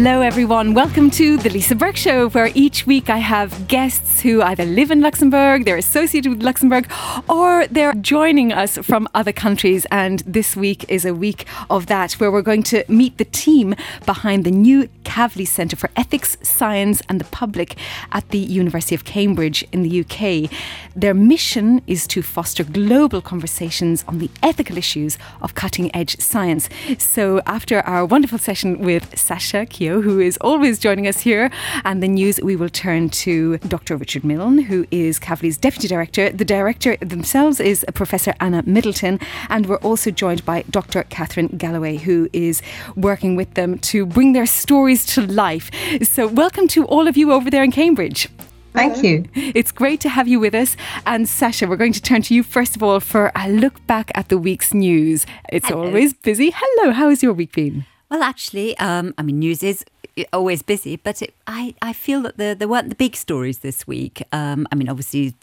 [0.00, 0.74] Hello, everyone.
[0.74, 4.92] Welcome to the Lisa Burke Show, where each week I have guests who either live
[4.92, 6.88] in Luxembourg, they're associated with Luxembourg,
[7.28, 9.86] or they're joining us from other countries.
[9.90, 13.74] And this week is a week of that, where we're going to meet the team
[14.06, 17.76] behind the new Kavli Centre for Ethics, Science and the Public
[18.12, 20.48] at the University of Cambridge in the UK.
[20.94, 26.68] Their mission is to foster global conversations on the ethical issues of cutting edge science.
[26.98, 29.66] So, after our wonderful session with Sasha
[30.02, 31.50] Who is always joining us here,
[31.84, 33.96] and the news, we will turn to Dr.
[33.96, 36.30] Richard Milne, who is Kavli's Deputy Director.
[36.30, 41.02] The Director themselves is Professor Anna Middleton, and we're also joined by Dr.
[41.02, 42.62] Catherine Galloway, who is
[42.94, 45.68] working with them to bring their stories to life.
[46.02, 48.28] So, welcome to all of you over there in Cambridge.
[48.74, 49.24] Thank you.
[49.34, 50.76] It's great to have you with us.
[51.06, 54.12] And Sasha, we're going to turn to you first of all for a look back
[54.14, 55.26] at the week's news.
[55.48, 55.86] It's Hello.
[55.86, 56.52] always busy.
[56.54, 57.84] Hello, how has your week been?
[58.10, 59.84] Well, actually, um, I mean, news is
[60.32, 63.86] always busy, but it, I, I feel that there, there weren't the big stories this
[63.86, 64.22] week.
[64.32, 65.34] Um, I mean, obviously,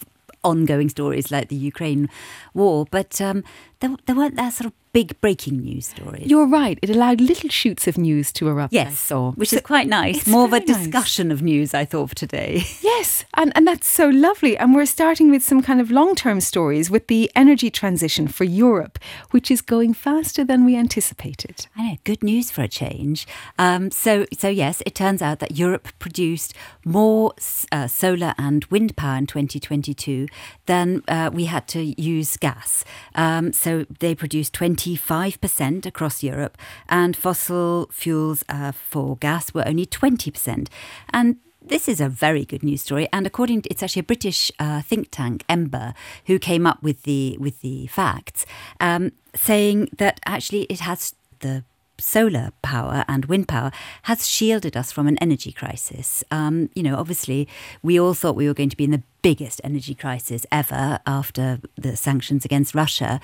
[0.44, 2.10] ongoing stories like the Ukraine
[2.54, 3.44] war, but um,
[3.80, 6.26] there, there weren't that sort of big breaking news stories.
[6.32, 6.80] You're right.
[6.82, 8.74] It allowed little shoots of news to erupt.
[8.74, 9.34] I yes, saw.
[9.34, 10.26] which So- is quite nice.
[10.26, 10.78] More of a very nice.
[10.86, 12.64] discussion of news, I thought, for today.
[12.96, 14.58] Yes, and, and that's so lovely.
[14.58, 18.46] And we're starting with some kind of long term stories with the energy transition for
[18.46, 18.98] Europe,
[19.32, 21.68] which is going faster than we anticipated.
[21.76, 23.28] I know, good news for a change.
[23.60, 26.54] Um, so, so yes, it turns out that Europe produced
[26.86, 27.34] more
[27.72, 30.28] uh, solar and wind power in 2022
[30.68, 32.86] than uh, we had to use gas.
[33.16, 34.54] Um, so they produced
[34.86, 40.68] 25% across Europe, and fossil fuels uh, for gas were only 20%.
[41.12, 44.52] And this is a very good news story, and according to it's actually a British
[44.60, 45.96] uh, think tank, Ember,
[46.28, 48.46] who came up with the with the facts,
[48.80, 51.64] um, saying that actually it has the
[51.98, 53.72] solar power and wind power
[54.04, 56.24] has shielded us from an energy crisis.
[56.30, 57.48] Um, you know, obviously,
[57.82, 61.60] we all thought we were going to be in the biggest energy crisis ever after
[61.76, 63.20] the sanctions against Russia.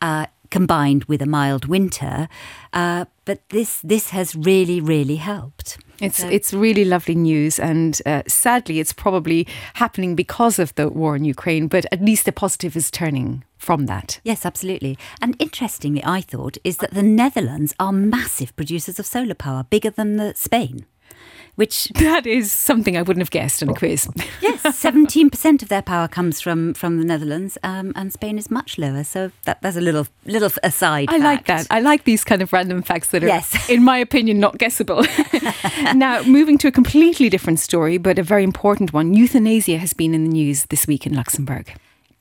[0.00, 2.28] Uh, combined with a mild winter,
[2.72, 5.78] uh, but this this has really really helped.
[6.00, 10.88] It's So- it's really lovely news, and uh, sadly, it's probably happening because of the
[10.88, 11.68] war in Ukraine.
[11.68, 14.20] But at least the positive is turning from that.
[14.22, 14.98] Yes, absolutely.
[15.22, 19.90] And interestingly, I thought is that the Netherlands are massive producers of solar power, bigger
[19.90, 20.84] than the Spain,
[21.56, 24.08] which That is something I wouldn't have guessed in a quiz.
[24.40, 28.50] yes, seventeen percent of their power comes from from the Netherlands, um, and Spain is
[28.50, 29.04] much lower.
[29.04, 31.08] So that, that's a little little aside.
[31.10, 31.66] I like that.
[31.70, 33.68] I like these kind of random facts that are, Yes.
[33.76, 35.04] in my opinion, not guessable.
[35.94, 39.14] now, moving to a completely different story, but a very important one.
[39.14, 41.74] Euthanasia has been in the news this week in Luxembourg.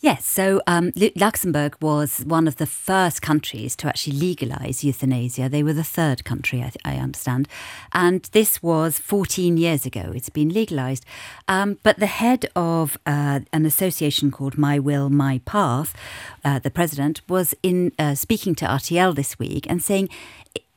[0.05, 5.49] Yes, so um, Luxembourg was one of the first countries to actually legalise euthanasia.
[5.49, 7.47] They were the third country, I, I understand.
[7.91, 10.11] And this was 14 years ago.
[10.13, 11.07] It's been legalised.
[11.47, 15.95] Um, but the head of uh, an association called My Will, My Path,
[16.43, 20.09] uh, the president, was in uh, speaking to RTL this week and saying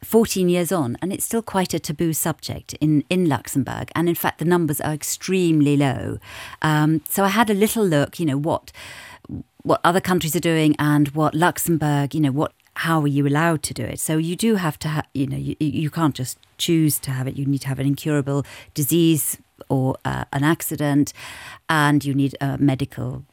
[0.02, 3.90] 14 years on, and it's still quite a taboo subject in, in Luxembourg.
[3.94, 6.18] And in fact, the numbers are extremely low.
[6.62, 8.72] Um, so I had a little look, you know, what
[9.62, 13.62] what other countries are doing and what Luxembourg, you know, what how are you allowed
[13.64, 13.98] to do it?
[13.98, 17.26] So you do have to, ha- you know, you, you can't just choose to have
[17.26, 17.36] it.
[17.36, 19.36] You need to have an incurable disease
[19.68, 21.12] or uh, an accident,
[21.68, 23.24] and you need a medical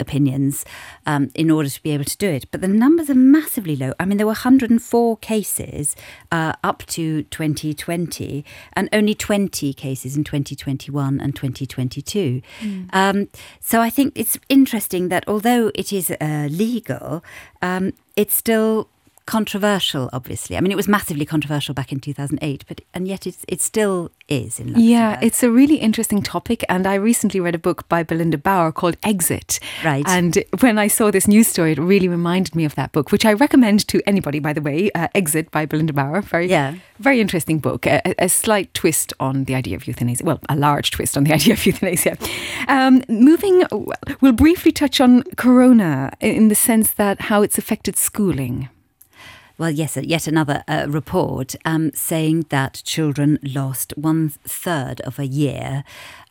[0.00, 0.64] opinions
[1.06, 2.50] um, in order to be able to do it.
[2.50, 3.92] But the numbers are massively low.
[3.98, 5.96] I mean, there were 104 cases
[6.32, 12.42] uh, up to 2020 and only 20 cases in 2021 and 2022.
[12.92, 13.28] Um,
[13.60, 17.24] so I think it's interesting that although it is uh, legal,
[17.62, 18.88] um, it's still
[19.26, 23.44] controversial obviously i mean it was massively controversial back in 2008 but and yet it's,
[23.48, 24.82] it still is in Luxembourg.
[24.82, 26.64] Yeah, it's a really interesting topic.
[26.68, 29.60] And I recently read a book by Belinda Bauer called Exit.
[29.84, 30.04] Right.
[30.08, 33.24] And when I saw this news story, it really reminded me of that book, which
[33.24, 34.90] I recommend to anybody, by the way.
[34.94, 36.22] Uh, Exit by Belinda Bauer.
[36.22, 36.74] Very, Yeah.
[36.98, 37.86] very interesting book.
[37.86, 40.24] A, a slight twist on the idea of euthanasia.
[40.24, 42.16] Well, a large twist on the idea of euthanasia.
[42.66, 43.62] Um, moving,
[44.20, 48.68] we'll briefly touch on Corona in the sense that how it's affected schooling.
[49.58, 55.26] Well, yes, yet another uh, report um, saying that children lost one third of a
[55.26, 55.82] year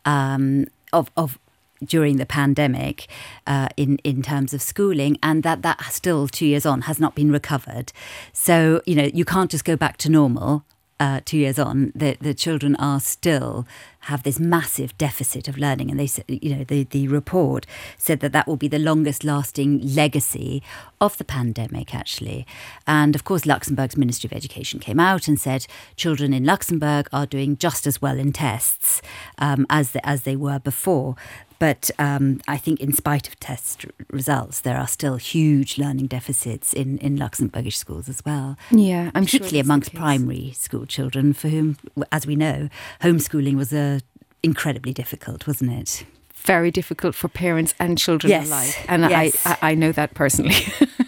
[0.04, 1.38] um, of, of
[1.84, 3.08] during the pandemic
[3.46, 7.16] uh, in in terms of schooling, and that that still two years on has not
[7.16, 7.92] been recovered.
[8.32, 10.64] So you know you can't just go back to normal.
[10.98, 13.66] Uh, two years on, the the children are still
[14.06, 15.90] have this massive deficit of learning.
[15.90, 17.66] And they you know, the, the report
[17.98, 20.62] said that that will be the longest lasting legacy
[21.00, 22.46] of the pandemic, actually.
[22.86, 25.66] And of course, Luxembourg's Ministry of Education came out and said
[25.96, 29.02] children in Luxembourg are doing just as well in tests
[29.38, 31.16] um, as, the, as they were before.
[31.58, 36.72] But um, I think, in spite of test results, there are still huge learning deficits
[36.72, 38.56] in, in Luxembourgish schools as well.
[38.70, 41.78] Yeah, I'm particularly sure amongst primary school children, for whom,
[42.12, 42.68] as we know,
[43.00, 44.00] homeschooling was a
[44.42, 46.04] incredibly difficult, wasn't it?
[46.34, 48.46] Very difficult for parents and children yes.
[48.46, 49.44] alike, and yes.
[49.44, 50.54] I, I know that personally.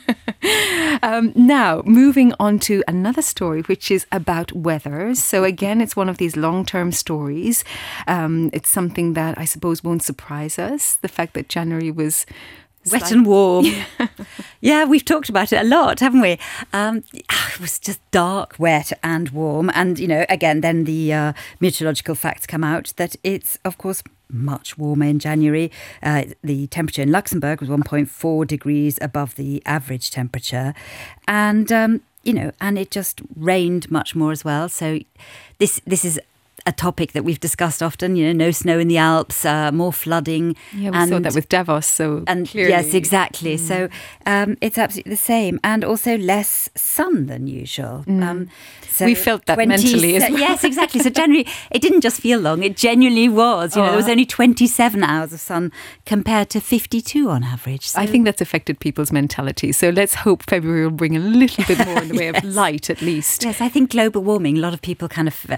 [1.01, 5.15] Um, now, moving on to another story, which is about weather.
[5.15, 7.65] So, again, it's one of these long term stories.
[8.07, 12.27] Um, it's something that I suppose won't surprise us the fact that January was
[12.91, 13.67] wet and warm.
[14.61, 16.39] yeah, we've talked about it a lot, haven't we?
[16.73, 19.71] Um, it was just dark, wet, and warm.
[19.75, 24.03] And, you know, again, then the uh, meteorological facts come out that it's, of course,
[24.31, 25.71] much warmer in January.
[26.03, 30.75] Uh, the temperature in Luxembourg was 1.4 degrees above the average temperature.
[31.27, 34.69] And, um, you know, and it just rained much more as well.
[34.69, 34.99] So
[35.59, 36.21] this this is
[36.69, 38.15] a topic that we've discussed often.
[38.15, 40.55] You know, no snow in the Alps, uh, more flooding.
[40.75, 41.87] Yeah, we and, saw that with Davos.
[41.87, 42.71] So and clearly.
[42.71, 43.57] yes, exactly.
[43.57, 43.61] Mm.
[43.61, 43.89] So
[44.27, 48.05] um, it's absolutely the same, and also less sun than usual.
[48.07, 48.23] Mm.
[48.23, 48.51] Um,
[48.87, 50.31] so we felt that 20, mentally well.
[50.39, 51.01] Yes, exactly.
[51.01, 53.75] So generally, it didn't just feel long; it genuinely was.
[53.75, 55.73] You know, there was only twenty-seven hours of sun
[56.05, 57.89] compared to fifty-two on average.
[57.89, 58.01] So.
[58.01, 59.73] I think that's affected people's mentality.
[59.73, 62.45] So let's hope February will bring a little bit more in the way yes.
[62.45, 63.45] of light, at least.
[63.45, 64.59] Yes, I think global warming.
[64.59, 65.57] A lot of people kind of uh,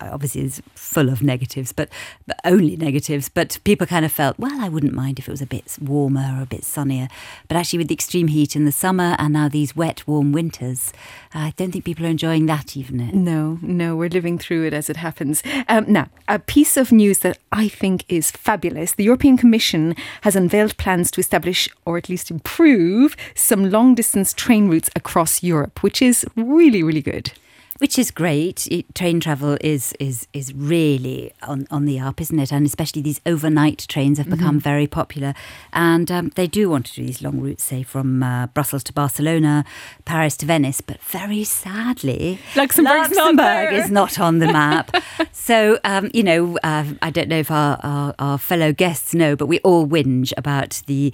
[0.00, 1.88] obviously is full of negatives, but,
[2.26, 3.28] but only negatives.
[3.28, 6.36] But people kind of felt, well, I wouldn't mind if it was a bit warmer
[6.38, 7.08] or a bit sunnier.
[7.48, 10.92] But actually, with the extreme heat in the summer and now these wet, warm winters,
[11.34, 13.10] I don't think people are enjoying that even.
[13.12, 15.42] No, no, we're living through it as it happens.
[15.68, 20.36] Um, now, a piece of news that I think is fabulous the European Commission has
[20.36, 25.82] unveiled plans to establish or at least improve some long distance train routes across Europe,
[25.82, 27.32] which is really, really good
[27.78, 28.66] which is great.
[28.70, 32.52] It, train travel is is is really on, on the up, isn't it?
[32.52, 34.70] And especially these overnight trains have become mm-hmm.
[34.70, 35.34] very popular,
[35.72, 38.92] and um, they do want to do these long routes, say from uh, Brussels to
[38.92, 39.64] Barcelona,
[40.04, 40.80] Paris to Venice.
[40.80, 44.94] But very sadly, Luxembourg's Luxembourg is not on the map.
[45.32, 49.36] so um, you know, uh, I don't know if our, our, our fellow guests know,
[49.36, 51.12] but we all whinge about the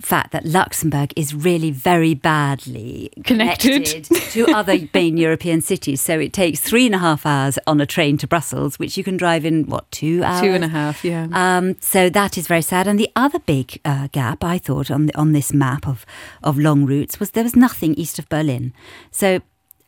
[0.00, 6.00] fact that Luxembourg is really very badly connected, connected to other main European cities.
[6.00, 9.04] So it takes three and a half hours on a train to Brussels, which you
[9.04, 10.40] can drive in, what, two hours?
[10.40, 11.28] Two and a half, yeah.
[11.32, 12.86] Um, so that is very sad.
[12.86, 16.06] And the other big uh, gap, I thought, on, the, on this map of,
[16.42, 18.72] of long routes was there was nothing east of Berlin.
[19.10, 19.40] So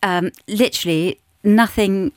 [0.03, 2.13] um, literally nothing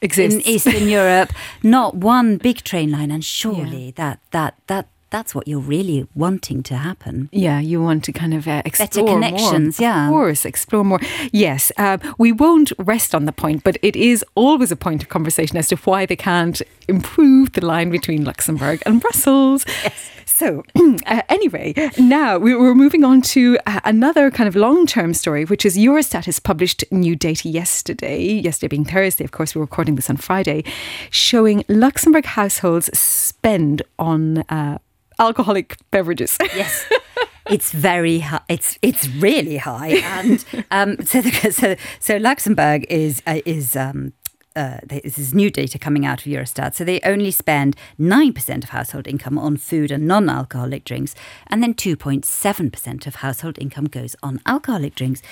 [0.00, 1.32] exists in Eastern Europe.
[1.62, 3.92] Not one big train line, and surely yeah.
[3.96, 7.30] that that that that's what you're really wanting to happen.
[7.32, 9.80] Yeah, you want to kind of uh, explore better connections.
[9.80, 9.88] More.
[9.88, 11.00] Yeah, of course, explore more.
[11.32, 15.08] Yes, uh, we won't rest on the point, but it is always a point of
[15.08, 19.64] conversation as to why they can't improve the line between Luxembourg and Brussels.
[19.86, 20.10] Yes.
[20.28, 20.64] So,
[21.06, 25.64] uh, anyway, now we're moving on to uh, another kind of long term story, which
[25.64, 30.10] is Eurostat has published new data yesterday, yesterday being Thursday, of course, we're recording this
[30.10, 30.62] on Friday,
[31.10, 34.76] showing Luxembourg households spend on uh,
[35.18, 36.36] alcoholic beverages.
[36.40, 36.86] Yes.
[37.50, 38.40] it's very high.
[38.48, 44.12] It's it's really high, and um, so the, so so Luxembourg is uh, is um,
[44.56, 46.74] uh, this is new data coming out of Eurostat.
[46.74, 51.14] So they only spend 9% of household income on food and non alcoholic drinks,
[51.46, 55.22] and then 2.7% of household income goes on alcoholic drinks,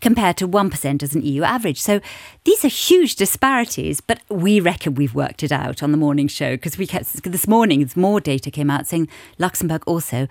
[0.00, 1.80] compared to 1% as an EU average.
[1.80, 2.00] So
[2.44, 6.52] these are huge disparities, but we reckon we've worked it out on the morning show
[6.52, 9.08] because we kept this morning, more data came out saying
[9.38, 10.28] Luxembourg also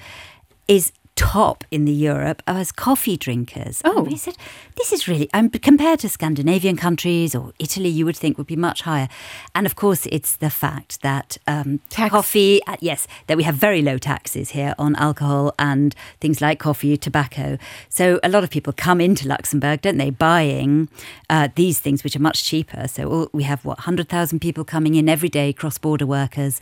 [0.68, 3.82] is top in the Europe as coffee drinkers.
[3.84, 4.36] Oh, and we said
[4.78, 8.56] this is really um, compared to Scandinavian countries or Italy, you would think would be
[8.56, 9.10] much higher.
[9.54, 13.82] And of course, it's the fact that um, coffee, uh, yes, that we have very
[13.82, 17.58] low taxes here on alcohol and things like coffee, tobacco.
[17.90, 20.88] So a lot of people come into Luxembourg, don't they, buying
[21.30, 22.88] uh, these things which are much cheaper.
[22.88, 26.62] So all, we have what hundred thousand people coming in every day, cross-border workers.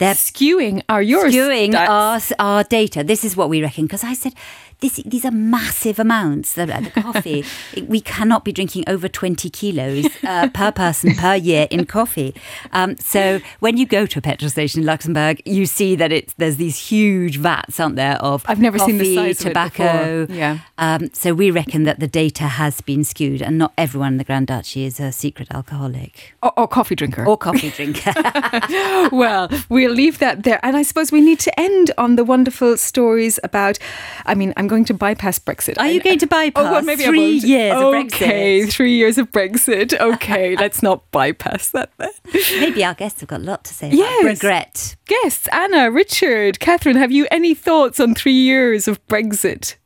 [0.00, 3.04] They're skewing our yours skewing our, our data.
[3.04, 4.32] This is what we reckon because I said
[4.80, 6.54] this, these are massive amounts.
[6.54, 7.44] The, the coffee,
[7.86, 12.34] we cannot be drinking over 20 kilos uh, per person per year in coffee.
[12.72, 16.34] Um, so when you go to a petrol station in Luxembourg, you see that it's
[16.34, 20.26] there's these huge vats, aren't there, of I've never coffee, seen the size tobacco.
[20.30, 20.60] Yeah.
[20.78, 24.24] Um, so we reckon that the data has been skewed, and not everyone in the
[24.24, 28.12] Grand Duchy is a secret alcoholic or, or coffee drinker or coffee drinker.
[29.12, 32.76] well, we'll leave that there, and I suppose we need to end on the wonderful
[32.76, 33.78] stories about.
[34.26, 35.76] I mean, I'm going to bypass Brexit.
[35.78, 36.64] Are you going to bypass?
[36.66, 37.44] Oh, well, maybe three I won't.
[37.44, 38.14] years okay, of Brexit.
[38.22, 39.92] Okay, three years of Brexit.
[40.00, 42.10] Okay, let's not bypass that then.
[42.58, 44.24] Maybe our guests have got a lot to say about Yes.
[44.24, 44.96] regret.
[45.06, 49.76] Guests, Anna, Richard, Catherine, have you any thoughts on three years of Brexit?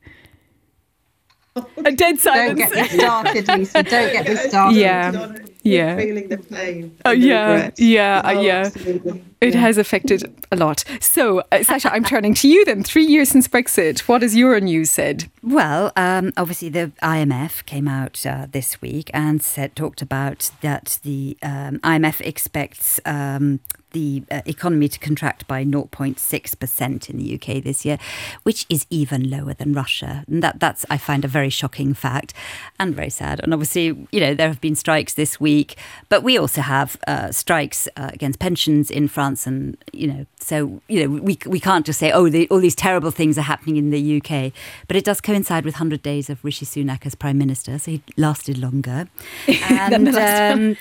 [1.85, 2.59] A dead silence.
[2.59, 3.83] Don't get me started, Lisa.
[3.83, 4.77] Don't get me started.
[4.77, 5.35] Yeah.
[5.63, 5.95] Yeah.
[5.97, 6.95] feeling the pain.
[7.05, 7.79] Oh, yeah, regret.
[7.79, 8.57] yeah, uh, Oh, yeah.
[8.65, 9.23] absolutely.
[9.45, 9.61] It Yeah.
[9.61, 10.83] has affected a lot.
[10.99, 12.83] So, uh, Sasha, I'm turning to you then.
[12.83, 13.99] Three years since Brexit.
[14.07, 15.25] What has your news said?
[15.43, 20.99] Well, um, obviously the IMF came out uh, this week and said talked about that
[21.03, 23.59] the um, IMF expects um,
[23.91, 27.97] the uh, economy to contract by 0.6% in the UK this year,
[28.43, 30.23] which is even lower than Russia.
[30.27, 32.33] And that that's I find a very shocking fact
[32.79, 33.39] and very sad.
[33.41, 35.77] And obviously, you know, there have been strikes this week,
[36.09, 40.81] but we also have uh, strikes uh, against pensions in France, and you know, so
[40.87, 43.77] you know, we we can't just say, oh, the, all these terrible things are happening
[43.77, 44.53] in the UK,
[44.87, 48.03] but it does coincide with 100 days of Rishi Sunak as prime minister, so he
[48.17, 49.07] lasted longer,
[49.69, 50.77] and um,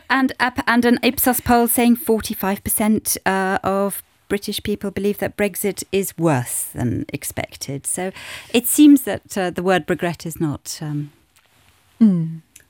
[0.10, 0.32] and
[0.66, 6.64] and an Ipsos poll saying 45% uh, of British people believe that Brexit is worse
[6.64, 7.86] than expected.
[7.86, 8.12] So
[8.52, 10.78] it seems that uh, the word regret is not.
[10.80, 11.12] Um,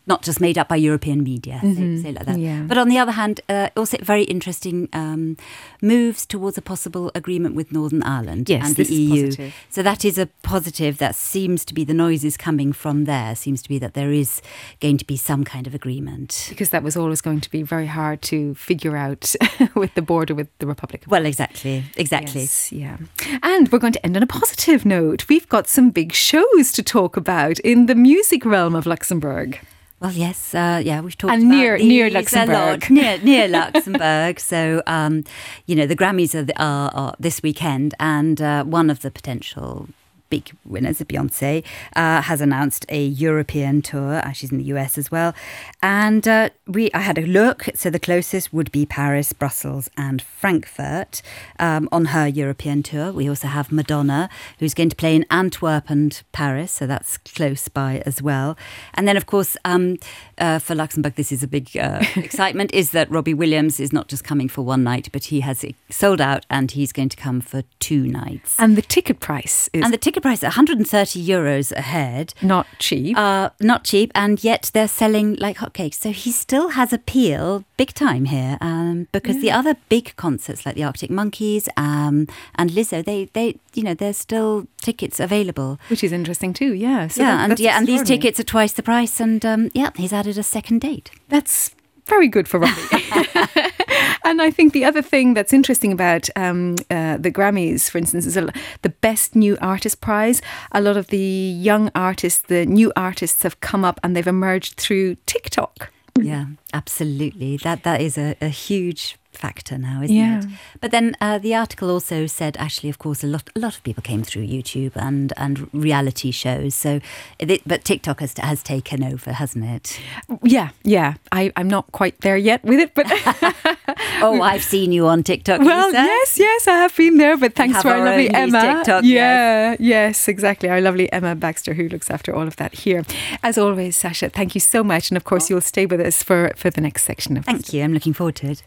[0.09, 2.39] Not just made up by European media, say, say like that.
[2.39, 2.63] Yeah.
[2.63, 5.37] But on the other hand, uh, also very interesting um,
[5.83, 9.51] moves towards a possible agreement with Northern Ireland Yes, and the EU.
[9.69, 10.99] So that is a positive.
[10.99, 13.37] That seems to be the noises coming from there.
[13.37, 14.41] Seems to be that there is
[14.81, 16.47] going to be some kind of agreement.
[16.49, 19.35] Because that was always going to be very hard to figure out
[19.75, 22.43] with the border with the Republic Well, exactly, exactly.
[22.43, 22.97] Yes, yeah.
[23.43, 25.29] And we're going to end on a positive note.
[25.29, 29.61] We've got some big shows to talk about in the music realm of Luxembourg.
[30.01, 32.89] Well, yes, uh, yeah, we've talked And about near- near Luxembourg.
[32.89, 34.39] near near Luxembourg.
[34.39, 35.25] so, um,
[35.67, 39.11] you know, the Grammys are, the, are, are this weekend, and uh, one of the
[39.11, 39.89] potential
[40.31, 41.65] big winners, Beyonce,
[41.97, 44.17] uh, has announced a European tour.
[44.17, 45.35] Uh, she's in the US as well,
[45.83, 47.69] and uh, we I had a look.
[47.75, 51.23] So the closest would be Paris, Brussels, and Frankfurt
[51.59, 53.13] um, on her European tour.
[53.13, 57.69] We also have Madonna, who's going to play in Antwerp and Paris, so that's close
[57.69, 58.57] by as well.
[58.95, 59.99] And then, of course, um,
[60.39, 64.09] uh, for Luxembourg, this is a big uh, excitement: is that Robbie Williams is not
[64.09, 67.41] just coming for one night, but he has sold out, and he's going to come
[67.41, 68.59] for two nights.
[68.59, 72.35] And the ticket price is And the ticket price, 130 euros a head.
[72.43, 73.17] not cheap.
[73.17, 75.95] Uh, not cheap, and yet they're selling like hotcakes.
[75.95, 80.75] So he still has appeal big time here, um, because the other big concerts like
[80.75, 82.27] the Arctic Monkeys um,
[82.57, 85.79] and Lizzo, they, they, you know, there's still tickets available.
[85.89, 87.09] which is interesting too, yeah.
[87.09, 89.91] So yeah, that- and yeah, and these tickets are twice the price, and um, yeah,
[89.97, 91.11] he's added a second date.
[91.29, 91.75] That's
[92.07, 93.05] very good for Robbie.
[94.25, 98.27] and I think the other thing that's interesting about um, uh, the Grammys, for instance,
[98.27, 98.49] is a,
[98.83, 100.41] the Best New Artist Prize.
[100.73, 104.75] A lot of the young artists, the new artists, have come up and they've emerged
[104.77, 105.91] through TikTok.
[106.19, 107.59] Yeah, absolutely.
[107.59, 110.39] That that is a, a huge factor now, isn't Yeah.
[110.41, 110.47] it?
[110.81, 113.83] But then uh, the article also said, actually, of course, a lot a lot of
[113.83, 116.75] people came through YouTube and and reality shows.
[116.75, 117.01] So,
[117.39, 120.01] it, but TikTok has has taken over, hasn't it?
[120.43, 121.15] Yeah, yeah.
[121.39, 123.07] I, I'm not quite there yet with it, but
[124.21, 125.61] Oh, I've seen you on TikTok.
[125.61, 125.99] well, Lisa.
[126.03, 127.37] yes, yes, I have been there.
[127.37, 128.61] But thanks to our our lovely Emma.
[128.61, 130.69] TikTok, yeah, yes, exactly.
[130.69, 133.03] Our lovely Emma Baxter, who looks after all of that here.
[133.43, 136.51] As always, Sasha, thank you so much, and of course, you'll stay with us for
[136.57, 137.83] for the next section of Thank you.
[137.85, 138.63] I'm looking forward to it.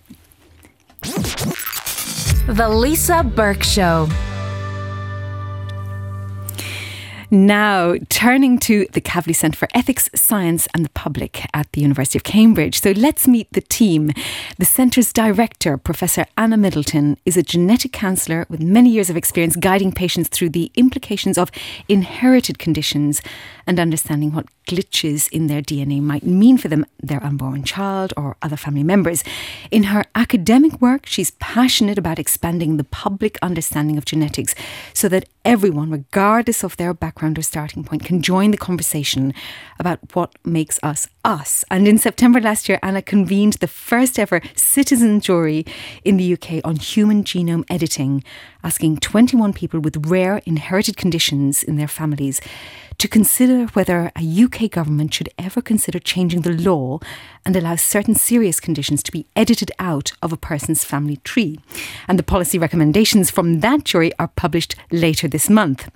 [1.01, 4.07] The Lisa Burke Show.
[7.33, 12.19] Now, turning to the Kavli Centre for Ethics, Science and the Public at the University
[12.19, 12.81] of Cambridge.
[12.81, 14.11] So let's meet the team.
[14.59, 19.55] The centre's director, Professor Anna Middleton, is a genetic counsellor with many years of experience
[19.55, 21.51] guiding patients through the implications of
[21.87, 23.21] inherited conditions
[23.71, 28.35] and understanding what glitches in their DNA might mean for them, their unborn child, or
[28.41, 29.23] other family members.
[29.71, 34.53] In her academic work, she's passionate about expanding the public understanding of genetics
[34.93, 39.33] so that everyone, regardless of their background or starting point, can join the conversation
[39.79, 41.63] about what makes us us.
[41.71, 45.65] And in September last year, Anna convened the first ever citizen jury
[46.03, 48.21] in the UK on human genome editing,
[48.65, 52.41] asking 21 people with rare inherited conditions in their families
[53.01, 56.99] to consider whether a UK government should ever consider changing the law
[57.43, 61.59] and allow certain serious conditions to be edited out of a person's family tree.
[62.07, 65.89] And the policy recommendations from that jury are published later this month.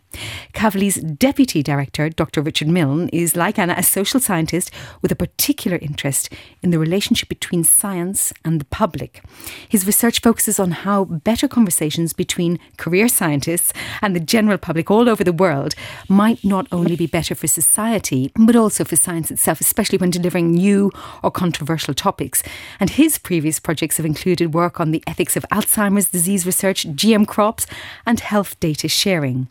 [0.54, 2.42] Kavli's deputy director, Dr.
[2.42, 4.72] Richard Milne, is like Anna, a social scientist
[5.02, 6.34] with a particular interest
[6.64, 9.22] in the relationship between science and the public.
[9.68, 15.10] His research focuses on how better conversations between career scientists and the general public all
[15.10, 15.76] over the world
[16.08, 20.52] might not only be better for society, but also for science itself, especially when delivering
[20.52, 20.92] new
[21.24, 22.44] or controversial topics.
[22.80, 27.28] And his previous projects have included work on the ethics of Alzheimer's disease research, GM
[27.28, 27.66] crops,
[28.06, 29.48] and health data sharing.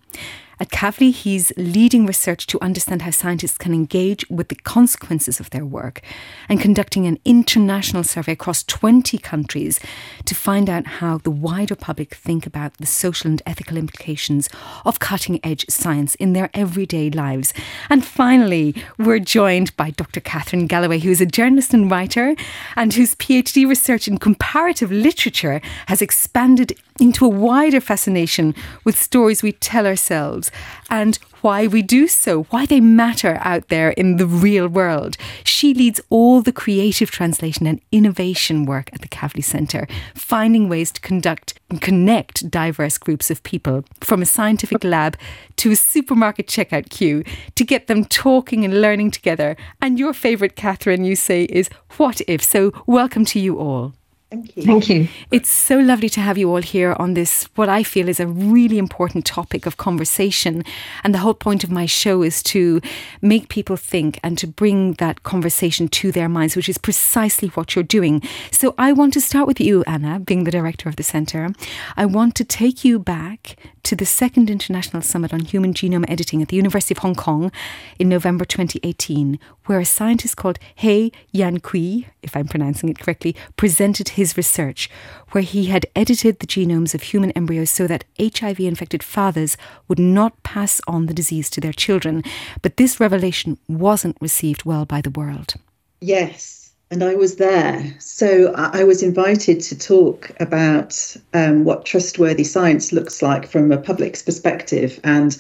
[0.61, 5.51] At Kavli, he's leading research to understand how scientists can engage with the consequences of
[5.51, 6.01] their work
[6.49, 9.81] and conducting an international survey across 20 countries
[10.25, 14.49] to find out how the wider public think about the social and ethical implications
[14.85, 17.53] of cutting edge science in their everyday lives.
[17.91, 20.21] And finally, we're joined by Dr.
[20.21, 22.37] Catherine Galloway, who is a journalist and writer
[22.77, 29.43] and whose PhD research in comparative literature has expanded into a wider fascination with stories
[29.43, 30.51] we tell ourselves
[30.91, 35.19] and why we do so, why they matter out there in the real world.
[35.45, 40.91] She leads all the creative translation and innovation work at the Kavli Centre, finding ways
[40.93, 45.19] to conduct and connect diverse groups of people from a scientific lab
[45.57, 47.23] to a supermarket checkout queue
[47.57, 49.55] to get them talking and learning together.
[49.83, 52.43] And your favourite, Catherine, you say, is what if?
[52.43, 53.93] So, welcome to you all.
[54.35, 54.63] Thank you.
[54.65, 55.09] Thank you.
[55.31, 58.27] It's so lovely to have you all here on this, what I feel is a
[58.27, 60.65] really important topic of conversation.
[61.05, 62.81] And the whole point of my show is to
[63.23, 67.77] make people think and to bring that conversation to their minds, which is precisely what
[67.77, 68.23] you're doing.
[68.51, 71.51] So I want to start with you, Anna, being the director of the centre.
[71.97, 76.41] I want to take you back to the second International Summit on Human Genome Editing
[76.41, 77.53] at the University of Hong Kong
[77.99, 84.11] in November 2018, where a scientist called He Jiankui, if I'm pronouncing it correctly, presented
[84.11, 84.89] his research,
[85.33, 89.57] where he had edited the genomes of human embryos so that HIV infected fathers
[89.89, 92.23] would not pass on the disease to their children.
[92.63, 95.55] But this revelation wasn't received well by the world.
[96.01, 96.73] Yes.
[96.91, 97.95] And I was there.
[97.99, 103.79] So I was invited to talk about um, what trustworthy science looks like from a
[103.79, 105.37] public's perspective and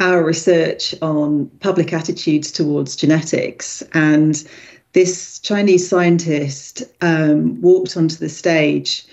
[0.00, 3.82] our research on public attitudes towards genetics.
[3.94, 4.46] And
[4.92, 9.04] this Chinese scientist um, walked onto the stage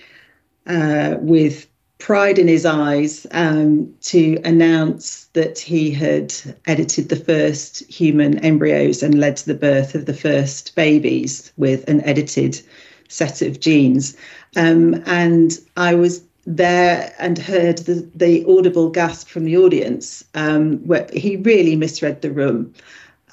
[0.68, 1.68] uh, with
[2.00, 6.34] pride in his eyes um, to announce that he had
[6.66, 11.88] edited the first human embryos and led to the birth of the first babies with
[11.90, 12.62] an edited
[13.10, 14.16] set of genes.
[14.56, 20.78] Um, and I was there and heard the, the audible gasp from the audience um,
[20.88, 22.74] where he really misread the room.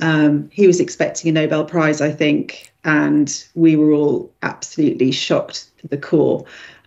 [0.00, 5.66] Um, he was expecting a Nobel Prize, I think, and we were all absolutely shocked
[5.78, 6.44] to the core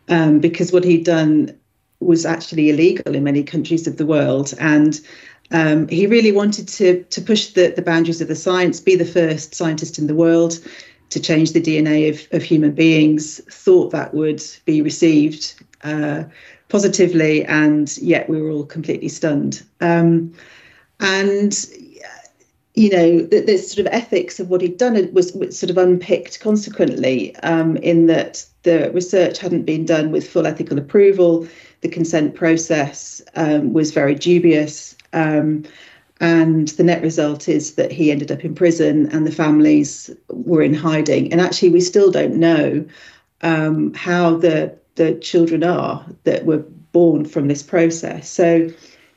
[0.07, 1.57] um, because what he'd done
[1.99, 4.53] was actually illegal in many countries of the world.
[4.59, 4.99] And
[5.51, 9.05] um, he really wanted to, to push the, the boundaries of the science, be the
[9.05, 10.59] first scientist in the world
[11.09, 16.23] to change the DNA of, of human beings, thought that would be received uh,
[16.69, 19.63] positively, and yet we were all completely stunned.
[19.81, 20.33] Um,
[20.99, 21.65] and
[22.79, 25.77] you know, the, the, sort of ethics of what he'd done was, was sort of
[25.77, 31.45] unpicked consequently, um, in that the research hadn't been done with full ethical approval.
[31.81, 34.95] The consent process um, was very dubious.
[35.11, 35.65] Um,
[36.21, 40.61] and the net result is that he ended up in prison and the families were
[40.61, 41.33] in hiding.
[41.33, 42.85] And actually, we still don't know
[43.41, 46.63] um, how the the children are that were
[46.93, 48.29] born from this process.
[48.29, 48.69] So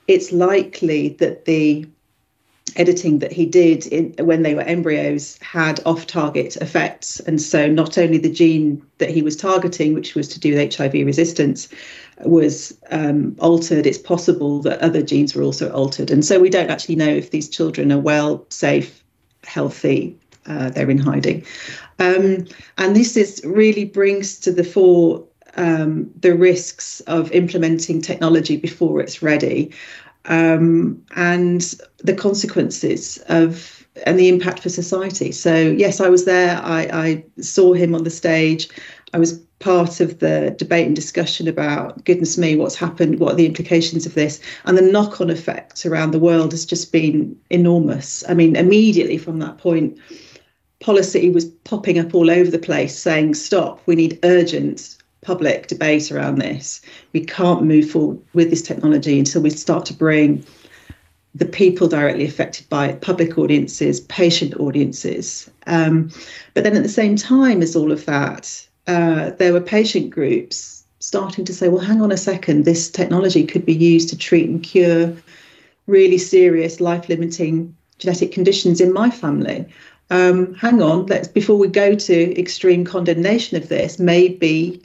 [0.08, 1.86] it's likely that the
[2.76, 7.20] editing that he did in, when they were embryos had off target effects.
[7.20, 10.74] And so not only the gene that he was targeting, which was to do with
[10.74, 11.68] HIV resistance,
[12.24, 16.10] was um, altered, it's possible that other genes were also altered.
[16.10, 19.02] And so we don't actually know if these children are well, safe,
[19.44, 20.18] healthy.
[20.46, 21.44] Uh, they're in hiding.
[22.00, 22.46] Um,
[22.78, 25.24] and this is really brings to the fore
[25.56, 29.72] um, the risks of implementing technology before it's ready
[30.26, 35.32] um, and the consequences of and the impact for society.
[35.32, 36.58] So yes, I was there.
[36.62, 38.68] I, I saw him on the stage.
[39.12, 43.36] I was part of the debate and discussion about goodness me, what's happened, what are
[43.36, 48.24] the implications of this, and the knock-on effect around the world has just been enormous.
[48.28, 49.98] I mean, immediately from that point,
[50.80, 53.80] policy was popping up all over the place, saying, "Stop!
[53.86, 56.80] We need urgent." Public debate around this.
[57.12, 60.44] We can't move forward with this technology until we start to bring
[61.34, 65.48] the people directly affected by it, public audiences, patient audiences.
[65.66, 66.10] Um,
[66.54, 70.84] but then at the same time as all of that, uh, there were patient groups
[70.98, 74.48] starting to say, well, hang on a second, this technology could be used to treat
[74.48, 75.16] and cure
[75.86, 79.66] really serious life limiting genetic conditions in my family.
[80.10, 84.82] Um, hang on, let's before we go to extreme condemnation of this, maybe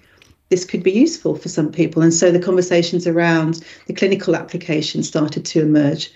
[0.50, 2.02] this could be useful for some people.
[2.02, 6.12] And so the conversations around the clinical application started to emerge.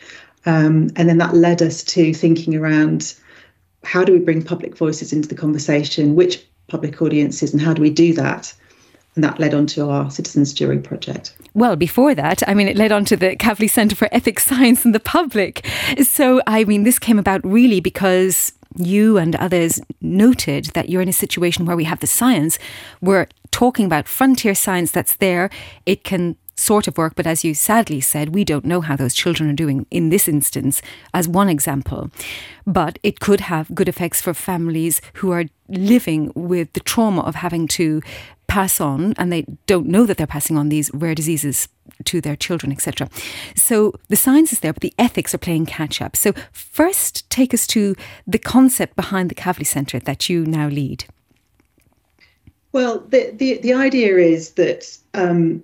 [0.45, 3.13] Um, and then that led us to thinking around
[3.83, 7.81] how do we bring public voices into the conversation, which public audiences, and how do
[7.81, 8.53] we do that?
[9.15, 11.35] And that led on to our Citizens Jury project.
[11.53, 14.85] Well, before that, I mean, it led on to the Kavli Centre for Ethics, Science
[14.85, 15.67] and the Public.
[16.01, 21.09] So, I mean, this came about really because you and others noted that you're in
[21.09, 22.57] a situation where we have the science,
[23.01, 25.49] we're talking about frontier science that's there.
[25.85, 29.13] It can sort of work, but as you sadly said, we don't know how those
[29.13, 30.81] children are doing in this instance,
[31.13, 32.09] as one example.
[32.65, 37.35] But it could have good effects for families who are living with the trauma of
[37.35, 38.01] having to
[38.47, 41.69] pass on and they don't know that they're passing on these rare diseases
[42.03, 43.07] to their children etc
[43.55, 46.15] so the science is there but the ethics are playing catch up.
[46.15, 47.95] So first take us to
[48.27, 51.05] the concept behind the Kavli Centre that you now lead.
[52.71, 55.63] Well the the, the idea is that um,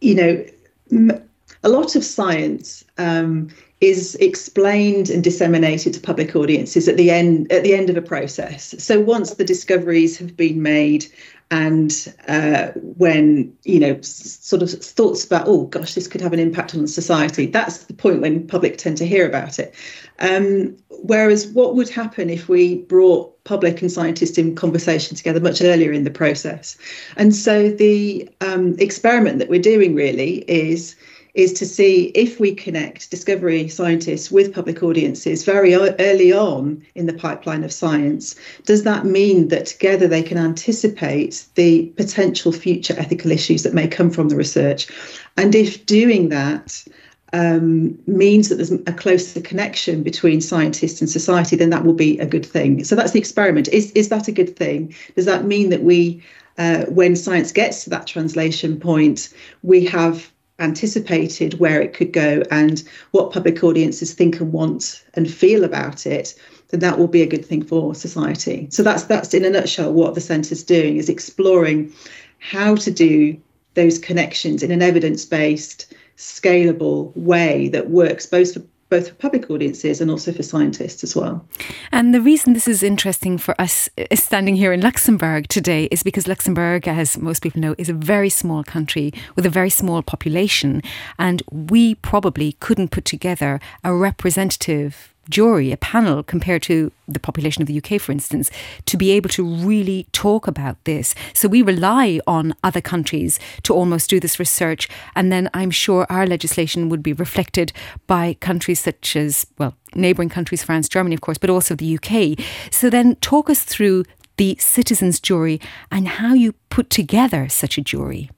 [0.00, 1.20] you know,
[1.64, 3.48] a lot of science um,
[3.80, 8.02] is explained and disseminated to public audiences at the end at the end of a
[8.02, 8.74] process.
[8.78, 11.06] So once the discoveries have been made,
[11.50, 16.38] and uh, when you know sort of thoughts about oh gosh this could have an
[16.38, 19.74] impact on society, that's the point when public tend to hear about it.
[20.18, 25.62] Um, whereas what would happen if we brought public and scientists in conversation together much
[25.62, 26.76] earlier in the process?
[27.16, 30.96] And so the um, experiment that we're doing really is
[31.34, 37.06] is to see if we connect discovery scientists with public audiences very early on in
[37.06, 38.34] the pipeline of science.
[38.64, 43.88] Does that mean that together they can anticipate the potential future ethical issues that may
[43.88, 44.88] come from the research?
[45.36, 46.84] And if doing that,
[47.32, 52.18] um, means that there's a closer connection between scientists and society, then that will be
[52.18, 52.84] a good thing.
[52.84, 53.68] So that's the experiment.
[53.68, 54.94] Is is that a good thing?
[55.14, 56.22] Does that mean that we,
[56.56, 59.28] uh, when science gets to that translation point,
[59.62, 65.30] we have anticipated where it could go and what public audiences think and want and
[65.30, 66.34] feel about it?
[66.68, 68.68] Then that will be a good thing for society.
[68.70, 71.92] So that's that's in a nutshell what the centre's doing is exploring
[72.40, 73.40] how to do
[73.74, 80.00] those connections in an evidence-based scalable way that works both for both for public audiences
[80.00, 81.46] and also for scientists as well.
[81.92, 86.02] And the reason this is interesting for us uh, standing here in Luxembourg today is
[86.02, 90.02] because Luxembourg, as most people know, is a very small country with a very small
[90.02, 90.82] population.
[91.18, 97.62] And we probably couldn't put together a representative jury, a panel, compared to the population
[97.62, 98.50] of the UK, for instance,
[98.86, 101.14] to be able to really talk about this.
[101.32, 104.88] So we rely on other countries to almost do this research.
[105.14, 107.72] And then I'm sure our legislation would be reflected
[108.06, 112.38] by countries such as, well, neighbouring countries, France, Germany, of course, but also the UK.
[112.70, 114.04] So then talk us through
[114.36, 115.60] the citizens' jury
[115.90, 118.30] and how you put together such a jury.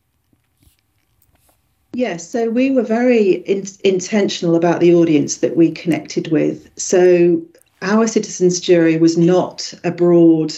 [1.93, 6.71] Yes, so we were very in- intentional about the audience that we connected with.
[6.79, 7.43] So
[7.83, 10.53] our citizens' jury was not a broad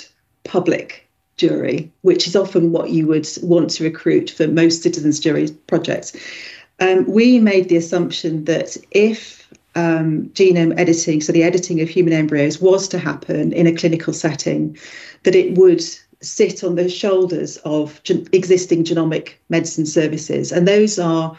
[0.44, 5.50] public jury, which is often what you would want to recruit for most citizens' jury
[5.66, 6.14] projects.
[6.80, 12.12] Um, we made the assumption that if um, genome editing, so the editing of human
[12.12, 14.76] embryos, was to happen in a clinical setting,
[15.22, 15.82] that it would
[16.22, 20.52] sit on the shoulders of gen- existing genomic medicine services.
[20.52, 21.36] And those are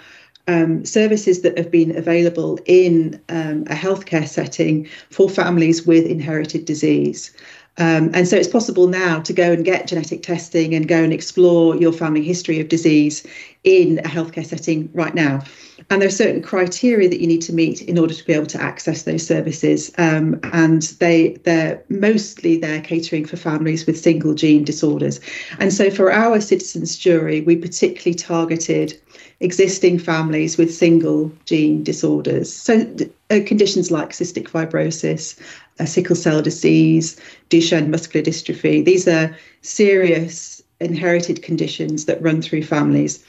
[0.47, 6.65] um, services that have been available in um, a healthcare setting for families with inherited
[6.65, 7.31] disease.
[7.77, 11.11] Um, and so it's possible now to go and get genetic testing and go and
[11.11, 13.25] explore your family history of disease
[13.63, 15.41] in a healthcare setting right now.
[15.89, 18.45] And there are certain criteria that you need to meet in order to be able
[18.47, 19.91] to access those services.
[19.97, 25.19] Um, and they they're mostly they're catering for families with single gene disorders.
[25.59, 28.99] And so for our citizens jury, we particularly targeted
[29.43, 32.51] existing families with single gene disorders.
[32.51, 32.87] So
[33.29, 35.37] uh, conditions like cystic fibrosis,
[35.79, 38.83] uh, sickle cell disease, Duchenne muscular dystrophy.
[38.83, 43.23] These are serious inherited conditions that run through families.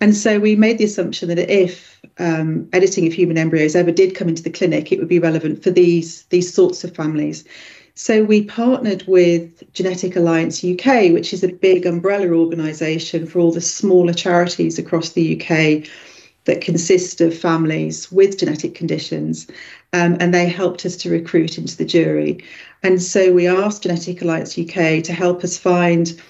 [0.00, 4.14] And so we made the assumption that if um, editing of human embryos ever did
[4.14, 7.44] come into the clinic, it would be relevant for these these sorts of families.
[7.98, 13.52] So we partnered with Genetic Alliance UK, which is a big umbrella organisation for all
[13.52, 15.88] the smaller charities across the UK
[16.44, 19.46] that consist of families with genetic conditions.
[19.94, 22.44] Um, and they helped us to recruit into the jury.
[22.82, 26.20] And so we asked Genetic Alliance UK to help us find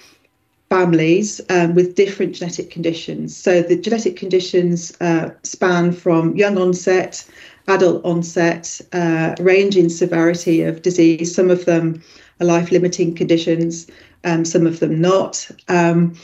[0.68, 3.36] families um, with different genetic conditions.
[3.36, 7.26] So the genetic conditions uh, span from young onset
[7.68, 11.34] adult onset, uh, range in severity of disease.
[11.34, 12.02] Some of them
[12.40, 13.86] are life limiting conditions,
[14.24, 15.48] um, some of them not.
[15.68, 16.14] Um,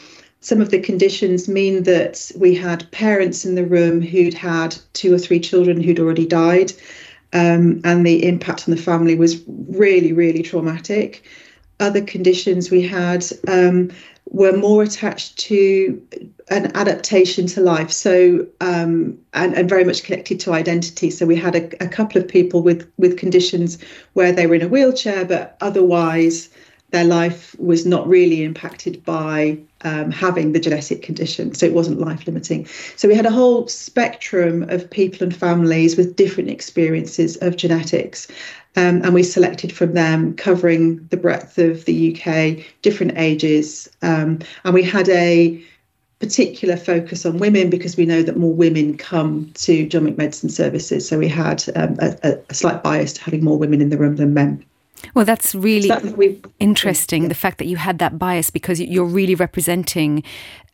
[0.41, 5.15] some of the conditions mean that we had parents in the room who'd had two
[5.15, 6.73] or three children who'd already died,
[7.33, 11.23] um, and the impact on the family was really, really traumatic.
[11.81, 13.91] Other conditions we had um,
[14.27, 16.01] were more attached to
[16.49, 17.91] an adaptation to life.
[17.91, 21.11] So um, and, and very much connected to identity.
[21.11, 23.79] So we had a, a, couple of people with with conditions
[24.15, 26.49] where they were in a wheelchair but otherwise
[26.93, 31.55] their life was not really impacted by um, having the genetic condition.
[31.55, 32.67] So it wasn't life limiting.
[32.97, 38.29] So we had a whole spectrum of people and families with different experiences of genetics
[38.77, 43.89] um, and we selected from them covering the breadth of the UK, different ages.
[44.01, 45.63] Um, and we had a
[46.21, 51.07] particular focus on women because we know that more women come to genomic medicine services.
[51.07, 54.17] So we had um, a, a, slight bias to having more women in the room
[54.17, 54.65] than men.
[55.15, 57.29] Well, that's really so interesting.
[57.29, 60.23] The fact that you had that bias because you're really representing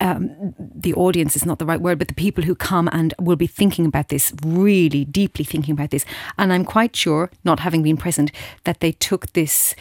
[0.00, 3.36] um, the audience is not the right word, but the people who come and will
[3.36, 6.04] be thinking about this, really deeply thinking about this.
[6.36, 8.30] And I'm quite sure, not having been present,
[8.64, 9.74] that they took this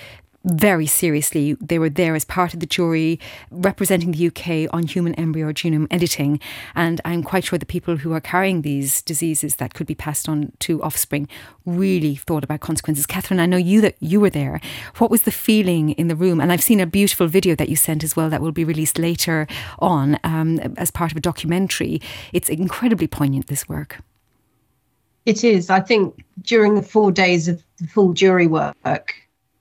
[0.48, 1.54] very seriously.
[1.60, 3.20] They were there as part of the jury
[3.52, 6.40] representing the UK on human embryo genome editing.
[6.76, 10.30] And I'm quite sure the people who are carrying these diseases that could be passed
[10.30, 11.28] on to offspring
[11.66, 13.06] really thought about consequences.
[13.06, 14.62] Catherine, I know you that you were there.
[14.98, 16.40] What was the feeling in the room?
[16.40, 18.98] And I've seen a beautiful video that you sent as well that will be released
[18.98, 19.48] later
[19.80, 22.02] on um, as part of a documentary.
[22.34, 24.00] It's incredibly poignant, this work.
[25.26, 25.70] It is.
[25.70, 29.14] I think during the four days of the full jury work,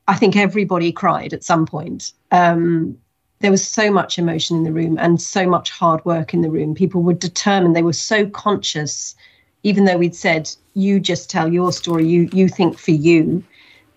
[0.09, 2.13] I think everybody cried at some point.
[2.31, 2.97] Um,
[3.41, 6.51] there was so much emotion in the room and so much hard work in the
[6.51, 6.75] room.
[6.75, 7.77] People were determined.
[7.77, 9.15] They were so conscious,
[9.63, 12.07] even though we'd said, "You just tell your story.
[12.07, 13.43] You you think for you."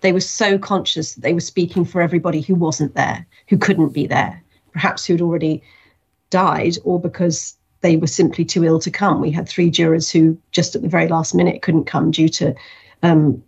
[0.02, 3.92] They were so conscious that they were speaking for everybody who wasn't there, who couldn't
[3.92, 4.42] be there,
[4.72, 5.62] perhaps who'd already
[6.30, 9.20] died, or because they were simply too ill to come.
[9.20, 12.54] We had three jurors who just at the very last minute couldn't come due to
[13.02, 13.42] um,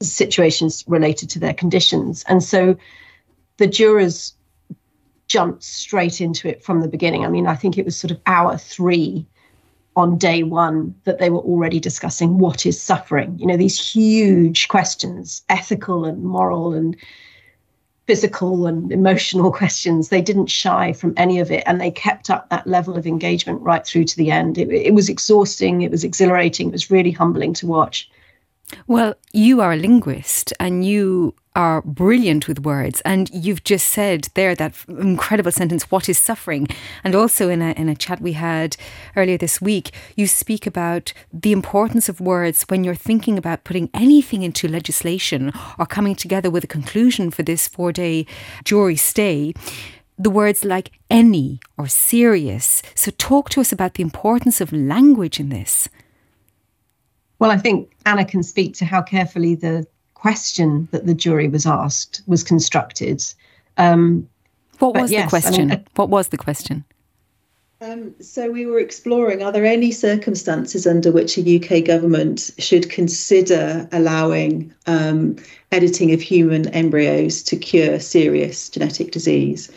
[0.00, 2.24] situations related to their conditions.
[2.28, 2.76] And so
[3.56, 4.34] the jurors
[5.26, 7.24] jumped straight into it from the beginning.
[7.24, 9.26] I mean, I think it was sort of hour three
[9.96, 13.36] on day one that they were already discussing what is suffering.
[13.38, 16.96] You know, these huge questions, ethical and moral and
[18.06, 20.08] physical and emotional questions.
[20.08, 23.60] They didn't shy from any of it and they kept up that level of engagement
[23.60, 24.56] right through to the end.
[24.56, 28.08] It, it was exhausting, it was exhilarating, it was really humbling to watch.
[28.86, 33.00] Well, you are a linguist and you are brilliant with words.
[33.04, 36.68] And you've just said there that incredible sentence, what is suffering?
[37.02, 38.76] And also in a, in a chat we had
[39.16, 43.90] earlier this week, you speak about the importance of words when you're thinking about putting
[43.92, 48.24] anything into legislation or coming together with a conclusion for this four day
[48.64, 49.52] jury stay
[50.20, 52.82] the words like any or serious.
[52.96, 55.88] So, talk to us about the importance of language in this.
[57.38, 61.66] Well, I think Anna can speak to how carefully the question that the jury was
[61.66, 63.22] asked was constructed.
[63.76, 64.28] Um,
[64.78, 65.70] what was yes, the question?
[65.70, 66.84] I mean, uh, what was the question?
[67.80, 72.90] Um, so we were exploring are there any circumstances under which a UK government should
[72.90, 75.36] consider allowing um,
[75.70, 79.70] editing of human embryos to cure serious genetic disease?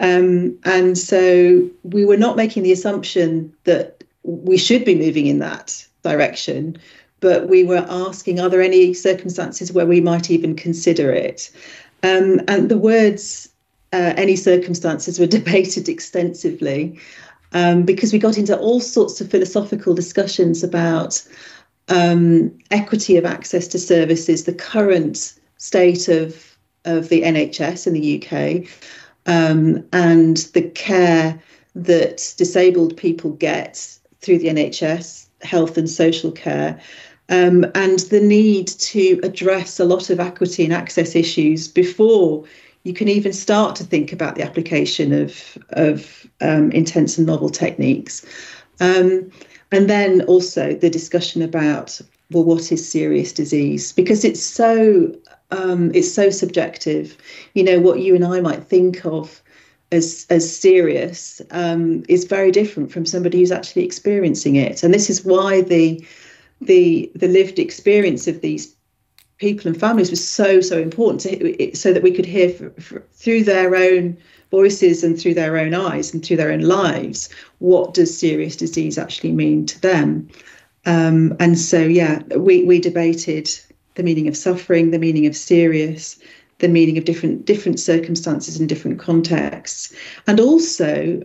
[0.00, 5.38] Um, and so we were not making the assumption that we should be moving in
[5.38, 6.76] that direction
[7.24, 11.50] but we were asking, are there any circumstances where we might even consider it?
[12.02, 13.48] Um, and the words,
[13.94, 17.00] uh, any circumstances, were debated extensively
[17.52, 21.26] um, because we got into all sorts of philosophical discussions about
[21.88, 28.20] um, equity of access to services, the current state of, of the NHS in the
[28.20, 28.68] UK,
[29.24, 31.40] um, and the care
[31.74, 36.78] that disabled people get through the NHS, health and social care,
[37.28, 42.44] um, and the need to address a lot of equity and access issues before
[42.84, 47.48] you can even start to think about the application of, of um, intense and novel
[47.48, 48.24] techniques.
[48.80, 49.30] Um,
[49.72, 53.92] and then also the discussion about well, what is serious disease?
[53.92, 55.14] Because it's so
[55.50, 57.16] um, it's so subjective.
[57.54, 59.42] You know what you and I might think of
[59.92, 65.10] as as serious um, is very different from somebody who's actually experiencing it, and this
[65.10, 66.04] is why the
[66.60, 68.74] the the lived experience of these
[69.38, 73.04] people and families was so so important to, so that we could hear for, for,
[73.12, 74.16] through their own
[74.50, 78.96] voices and through their own eyes and through their own lives what does serious disease
[78.98, 80.28] actually mean to them?
[80.86, 83.50] Um, and so yeah we we debated
[83.94, 86.18] the meaning of suffering the meaning of serious
[86.58, 89.92] the meaning of different different circumstances in different contexts
[90.26, 91.20] and also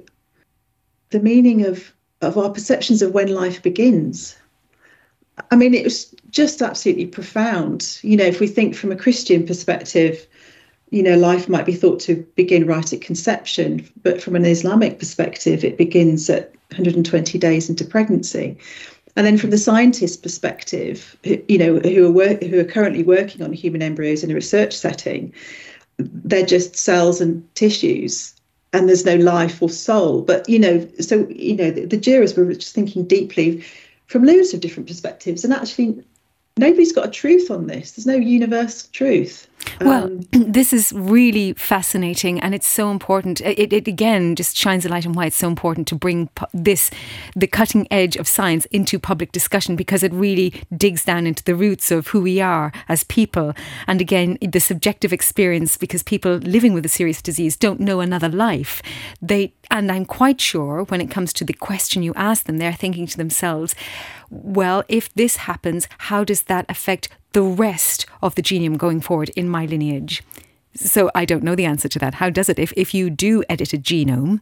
[1.12, 4.36] the meaning of of our perceptions of when life begins
[5.52, 8.00] I mean, it was just absolutely profound.
[8.02, 10.28] You know, if we think from a Christian perspective,
[10.92, 15.00] you know, life might be thought to begin right at conception, but from an Islamic
[15.00, 18.58] perspective, it begins at 120 days into pregnancy.
[19.16, 23.42] And then from the scientist perspective, you know, who are work, who are currently working
[23.44, 25.34] on human embryos in a research setting,
[25.98, 28.34] they're just cells and tissues
[28.72, 30.22] and there's no life or soul.
[30.22, 33.64] But, you know, so, you know, the, the jurors were just thinking deeply
[34.10, 35.46] from loads of different perspectives.
[35.46, 36.04] And actually,
[36.58, 37.92] nobody's got a truth on this.
[37.92, 39.48] There's no universal truth.
[39.82, 43.42] Well, um, this is really fascinating, and it's so important.
[43.42, 46.92] It, it, again just shines a light on why it's so important to bring this,
[47.36, 51.56] the cutting edge of science, into public discussion because it really digs down into the
[51.56, 53.54] roots of who we are as people.
[53.88, 58.30] And again, the subjective experience, because people living with a serious disease don't know another
[58.30, 58.82] life.
[59.22, 62.74] They, and I'm quite sure when it comes to the question you ask them, they're
[62.74, 63.76] thinking to themselves,
[64.30, 69.30] well, if this happens, how does that affect the rest of the genome going forward
[69.30, 70.24] in my lineage?
[70.76, 72.16] So I don't know the answer to that.
[72.16, 72.60] How does it?
[72.60, 74.42] If, if you do edit a genome,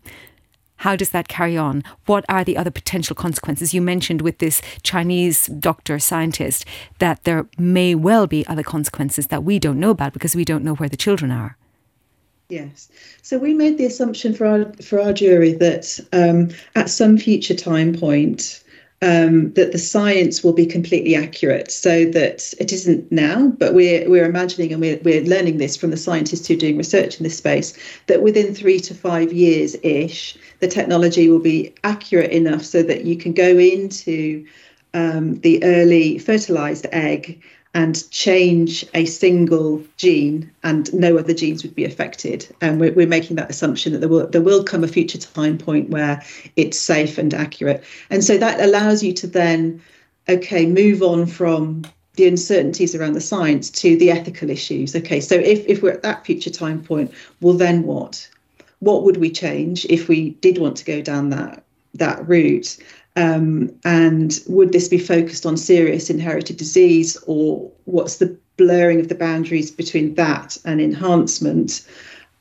[0.78, 1.84] how does that carry on?
[2.06, 3.74] What are the other potential consequences?
[3.74, 6.66] You mentioned with this Chinese doctor scientist
[7.00, 10.64] that there may well be other consequences that we don't know about because we don't
[10.64, 11.58] know where the children are.
[12.50, 12.90] Yes.
[13.24, 17.56] So we made the assumption for our for our jury that um, at some future
[17.56, 18.64] time point,
[19.02, 24.10] um, that the science will be completely accurate so that it isn't now, but we're,
[24.10, 27.24] we're imagining and we're, we're learning this from the scientists who are doing research in
[27.24, 32.66] this space, that within three to five years ish, the technology will be accurate enough
[32.66, 34.46] so that you can go into
[34.96, 37.42] um, the early fertilized egg
[37.78, 42.48] and change a single gene and no other genes would be affected.
[42.60, 45.60] And we're, we're, making that assumption that there will there will come a future time
[45.60, 46.24] point where
[46.56, 47.84] it's safe and accurate.
[48.10, 49.80] And so that allows you to then,
[50.28, 51.84] okay, move on from
[52.16, 54.96] the uncertainties around the science to the ethical issues.
[54.96, 58.28] Okay, so if, if we're at that future time point, well then what?
[58.80, 61.64] What would we change if we did want to go down that
[61.94, 62.80] that route?
[63.18, 69.10] Um, and would this be focused on serious inherited disease, or what's the blurring of
[69.10, 71.86] the boundaries between that and enhancement?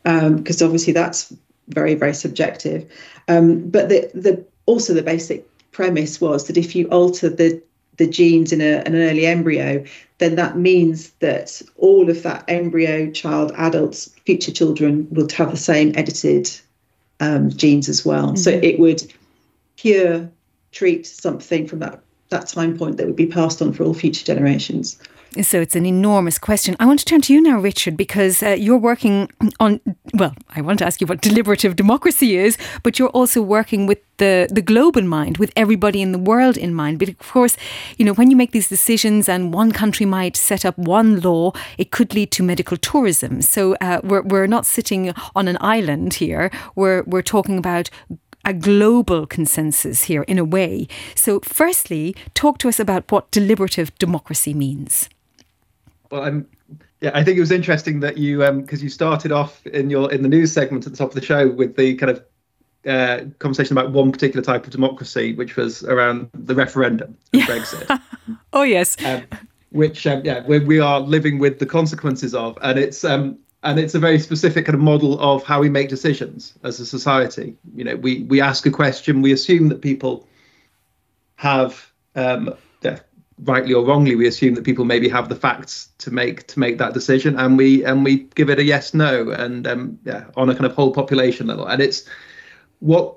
[0.05, 1.35] Because um, obviously that's
[1.69, 2.87] very, very subjective.
[3.27, 7.63] Um, but the, the also the basic premise was that if you alter the
[7.97, 9.83] the genes in, a, in an early embryo,
[10.19, 15.57] then that means that all of that embryo, child, adults, future children will have the
[15.57, 16.51] same edited
[17.21, 18.27] um, genes as well.
[18.27, 18.37] Mm-hmm.
[18.37, 19.11] So it would
[19.77, 20.31] cure
[20.77, 24.25] treat something from that that time point that would be passed on for all future
[24.25, 24.99] generations.
[25.43, 26.77] So it's an enormous question.
[26.81, 29.81] I want to turn to you now, Richard, because uh, you're working on.
[30.15, 33.99] Well, I want to ask you what deliberative democracy is, but you're also working with
[34.17, 36.99] the the globe in mind, with everybody in the world in mind.
[36.99, 37.57] But of course,
[37.99, 41.53] you know when you make these decisions, and one country might set up one law,
[41.77, 43.43] it could lead to medical tourism.
[43.43, 46.51] So uh, we're we're not sitting on an island here.
[46.77, 47.91] We're we're talking about
[48.47, 50.89] a global consensus here in a way.
[51.15, 55.11] So, firstly, talk to us about what deliberative democracy means.
[56.11, 56.49] Well, I'm
[57.01, 60.11] yeah, I think it was interesting that you because um, you started off in your
[60.13, 62.25] in the news segment at the top of the show with the kind of
[62.87, 67.47] uh, conversation about one particular type of democracy, which was around the referendum of yeah.
[67.47, 68.01] Brexit.
[68.53, 68.97] oh yes.
[69.05, 69.25] Um,
[69.71, 73.81] which um, yeah, we, we are living with the consequences of, and it's um, and
[73.81, 77.57] it's a very specific kind of model of how we make decisions as a society.
[77.75, 80.27] You know, we we ask a question, we assume that people
[81.35, 82.55] have, um,
[83.43, 86.79] rightly or wrongly, we assume that people maybe have the facts to make to make
[86.79, 90.49] that decision, and we and we give it a yes no, and um, yeah, on
[90.49, 91.67] a kind of whole population level.
[91.67, 92.09] And it's
[92.79, 93.17] what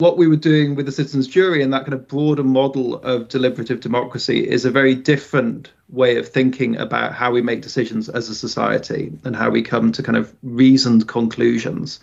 [0.00, 3.28] what we were doing with the citizens jury and that kind of broader model of
[3.28, 8.28] deliberative democracy is a very different way of thinking about how we make decisions as
[8.28, 12.00] a society and how we come to kind of reasoned conclusions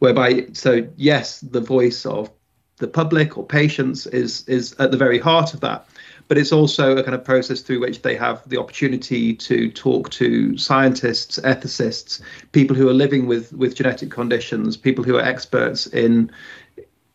[0.00, 2.30] whereby so yes the voice of
[2.78, 5.86] the public or patients is is at the very heart of that
[6.28, 10.10] but it's also a kind of process through which they have the opportunity to talk
[10.10, 12.20] to scientists, ethicists,
[12.52, 16.30] people who are living with with genetic conditions, people who are experts in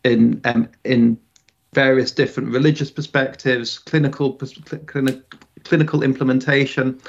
[0.03, 1.17] in um, in
[1.73, 4.39] various different religious perspectives, clinical
[5.63, 6.99] clinical implementation,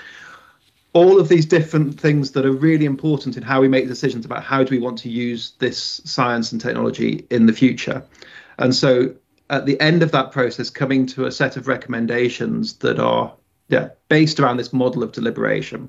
[0.92, 4.44] all of these different things that are really important in how we make decisions about
[4.44, 8.04] how do we want to use this science and technology in the future.
[8.58, 9.14] And so
[9.50, 13.32] at the end of that process, coming to a set of recommendations that are
[13.68, 15.88] yeah, based around this model of deliberation.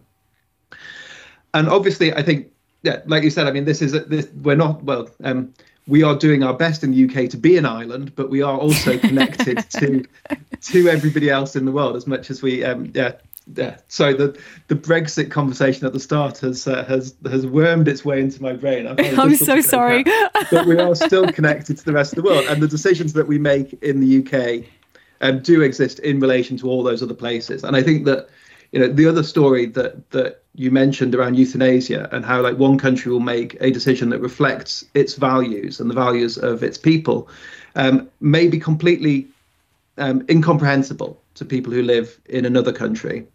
[1.53, 2.47] And obviously, I think,
[2.81, 5.09] yeah, like you said, I mean, this is this we're not well.
[5.23, 5.53] Um,
[5.87, 8.57] we are doing our best in the UK to be an island, but we are
[8.57, 10.05] also connected to
[10.61, 13.13] to everybody else in the world as much as we um, yeah
[13.55, 13.77] yeah.
[13.87, 18.21] So the the Brexit conversation at the start has uh, has has wormed its way
[18.21, 18.87] into my brain.
[18.99, 20.03] I'm, I'm so sorry,
[20.51, 23.27] but we are still connected to the rest of the world, and the decisions that
[23.27, 24.65] we make in the UK
[25.21, 27.63] um, do exist in relation to all those other places.
[27.63, 28.29] And I think that
[28.73, 32.77] you know the other story that that you mentioned around euthanasia and how like one
[32.77, 37.29] country will make a decision that reflects its values and the values of its people
[37.75, 39.27] um, may be completely
[39.97, 43.25] um, incomprehensible to people who live in another country.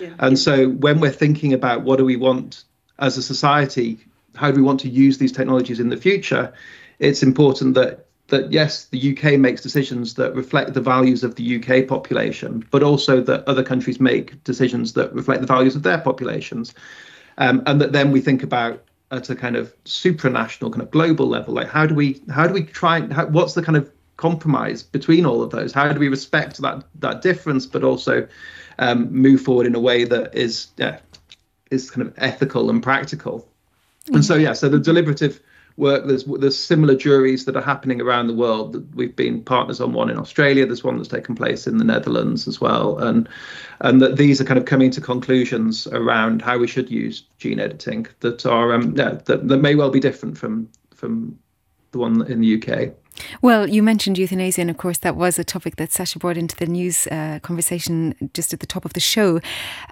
[0.00, 0.14] Yeah.
[0.18, 2.64] And so when we're thinking about what do we want
[2.98, 3.98] as a society,
[4.36, 6.52] how do we want to use these technologies in the future,
[6.98, 11.56] it's important that that yes, the UK makes decisions that reflect the values of the
[11.56, 15.98] UK population, but also that other countries make decisions that reflect the values of their
[15.98, 16.74] populations,
[17.38, 21.26] um, and that then we think about at a kind of supranational, kind of global
[21.26, 23.00] level, like how do we how do we try?
[23.12, 25.72] How, what's the kind of compromise between all of those?
[25.72, 28.28] How do we respect that that difference, but also
[28.78, 30.98] um, move forward in a way that is yeah,
[31.70, 33.48] is kind of ethical and practical?
[34.04, 34.16] Mm-hmm.
[34.16, 35.40] And so yeah, so the deliberative
[35.78, 36.06] work.
[36.06, 38.94] There's there's similar juries that are happening around the world.
[38.94, 40.66] We've been partners on one in Australia.
[40.66, 43.28] There's one that's taken place in the Netherlands as well, and
[43.80, 47.60] and that these are kind of coming to conclusions around how we should use gene
[47.60, 51.38] editing that are um, yeah, that, that may well be different from from
[51.92, 52.92] the one in the UK.
[53.42, 56.54] Well, you mentioned euthanasia, and of course, that was a topic that Sasha brought into
[56.54, 59.40] the news uh, conversation just at the top of the show.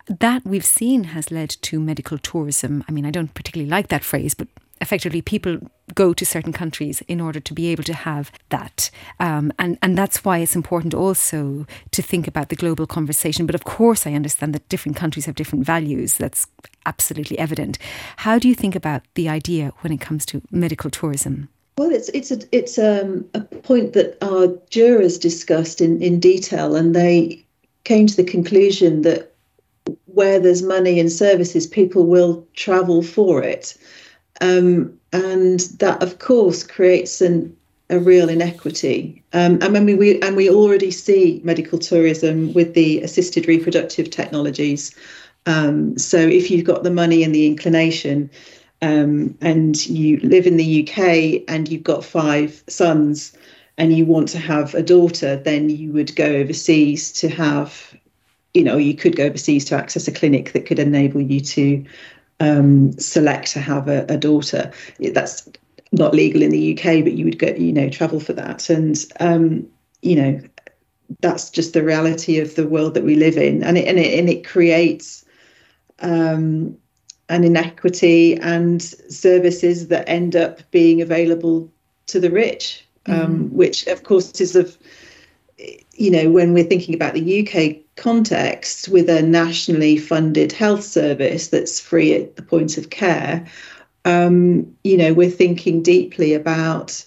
[0.06, 2.84] That we've seen has led to medical tourism.
[2.88, 4.46] I mean, I don't particularly like that phrase, but
[4.80, 5.58] effectively people
[5.94, 8.90] go to certain countries in order to be able to have that.
[9.20, 13.46] Um, and, and that's why it's important also to think about the global conversation.
[13.46, 16.16] But of course, I understand that different countries have different values.
[16.16, 16.46] That's
[16.84, 17.78] absolutely evident.
[18.16, 21.48] How do you think about the idea when it comes to medical tourism?
[21.78, 26.74] Well, it's it's a it's um, a point that our jurors discussed in, in detail,
[26.74, 27.44] and they
[27.84, 29.34] came to the conclusion that
[30.06, 33.76] where there's money and services, people will travel for it.
[34.40, 37.56] Um, and that, of course, creates an,
[37.90, 39.22] a real inequity.
[39.32, 44.10] Um, and when we, we and we already see medical tourism with the assisted reproductive
[44.10, 44.94] technologies.
[45.46, 48.30] Um, so if you've got the money and the inclination,
[48.82, 53.32] um, and you live in the UK and you've got five sons,
[53.78, 57.94] and you want to have a daughter, then you would go overseas to have,
[58.54, 61.84] you know, you could go overseas to access a clinic that could enable you to
[62.40, 64.70] um, select to have a, a, daughter.
[65.00, 65.48] That's
[65.92, 68.68] not legal in the UK, but you would go, you know, travel for that.
[68.68, 69.66] And, um,
[70.02, 70.40] you know,
[71.20, 73.62] that's just the reality of the world that we live in.
[73.62, 75.24] And it, and it, and it creates
[76.00, 76.76] um,
[77.28, 81.72] an inequity and services that end up being available
[82.06, 83.52] to the rich, um, mm.
[83.52, 84.76] which, of course, is of,
[85.94, 91.48] you know, when we're thinking about the UK context with a nationally funded health service
[91.48, 93.46] that's free at the point of care,
[94.04, 97.04] um, you know, we're thinking deeply about,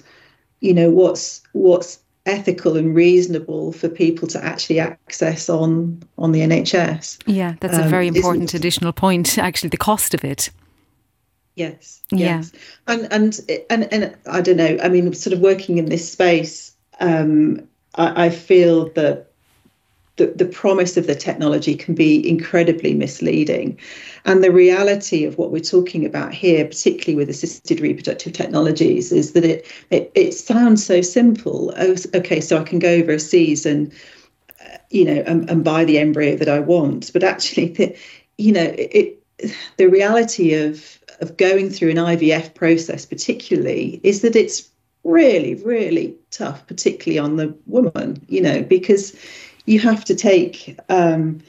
[0.60, 6.42] you know, what's what's ethical and reasonable for people to actually access on on the
[6.42, 7.20] NHS.
[7.26, 9.38] Yeah, that's um, a very important additional point.
[9.38, 10.50] Actually, the cost of it.
[11.56, 12.02] Yes.
[12.12, 12.52] Yes.
[12.54, 12.60] Yeah.
[12.94, 14.78] And and and and I don't know.
[14.82, 19.29] I mean, sort of working in this space, um, I, I feel that
[20.20, 23.80] the, the promise of the technology can be incredibly misleading.
[24.26, 29.32] And the reality of what we're talking about here, particularly with assisted reproductive technologies, is
[29.32, 31.74] that it it, it sounds so simple.
[31.78, 33.92] Oh, okay, so I can go overseas and
[34.62, 37.98] uh, you know and, and, buy the embryo that I want, but actually, the,
[38.38, 39.24] you know, it,
[39.78, 44.70] the reality of of going through an IVF process, particularly, is that it's
[45.04, 49.16] really, really tough, particularly on the woman, you know, because
[49.70, 51.40] you have to take um,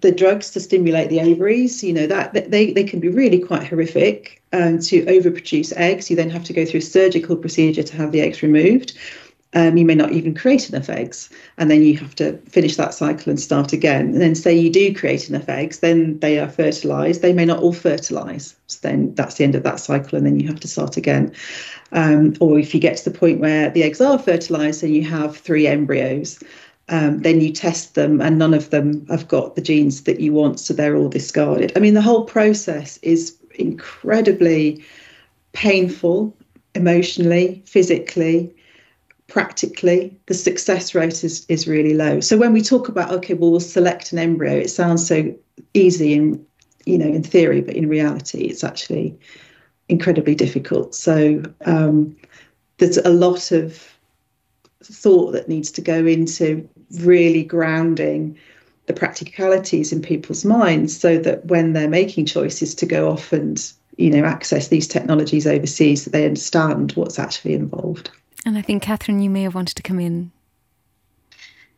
[0.00, 3.66] the drugs to stimulate the ovaries, you know, that they, they can be really quite
[3.66, 6.10] horrific um, to overproduce eggs.
[6.10, 8.98] You then have to go through a surgical procedure to have the eggs removed.
[9.52, 11.28] Um, you may not even create enough eggs,
[11.58, 14.10] and then you have to finish that cycle and start again.
[14.10, 17.20] And then, say you do create enough eggs, then they are fertilized.
[17.20, 18.54] They may not all fertilize.
[18.68, 21.34] So then that's the end of that cycle, and then you have to start again.
[21.90, 25.02] Um, or if you get to the point where the eggs are fertilized and you
[25.02, 26.38] have three embryos,
[26.90, 30.32] um, then you test them and none of them have got the genes that you
[30.32, 31.72] want, so they're all discarded.
[31.76, 34.84] I mean, the whole process is incredibly
[35.52, 36.36] painful
[36.74, 38.52] emotionally, physically,
[39.28, 40.18] practically.
[40.26, 42.20] The success rate is, is really low.
[42.20, 45.32] So when we talk about, okay, well, we'll select an embryo, it sounds so
[45.74, 46.44] easy in,
[46.86, 49.16] you know, in theory, but in reality, it's actually
[49.88, 50.94] incredibly difficult.
[50.94, 52.16] So um,
[52.78, 53.96] there's a lot of
[54.82, 56.68] thought that needs to go into
[56.98, 58.36] really grounding
[58.86, 63.72] the practicalities in people's minds so that when they're making choices to go off and
[63.96, 68.10] you know access these technologies overseas that they understand what's actually involved.
[68.44, 70.32] And i think catherine you may have wanted to come in.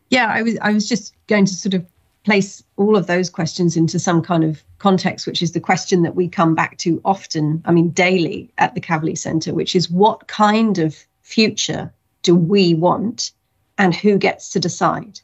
[0.09, 1.85] Yeah i was i was just going to sort of
[2.25, 6.15] place all of those questions into some kind of context which is the question that
[6.15, 10.29] we come back to often i mean daily at the Kavli Centre which is what
[10.29, 11.93] kind of future
[12.23, 13.33] do we want
[13.79, 15.21] and who gets to decide.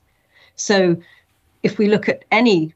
[0.57, 0.97] So
[1.63, 2.75] if we look at any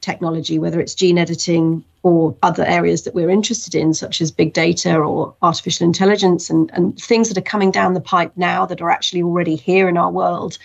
[0.00, 4.52] technology, whether it's gene editing or other areas that we're interested in, such as big
[4.52, 8.82] data or artificial intelligence and, and things that are coming down the pipe now that
[8.82, 10.58] are actually already here in our world,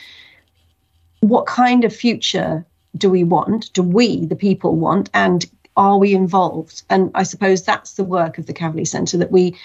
[1.19, 2.65] what kind of future
[2.97, 3.71] do we want?
[3.73, 5.09] Do we, the people, want?
[5.13, 5.45] And
[5.75, 6.81] are we involved?
[6.89, 9.55] And I suppose that's the work of the Kavli Centre that we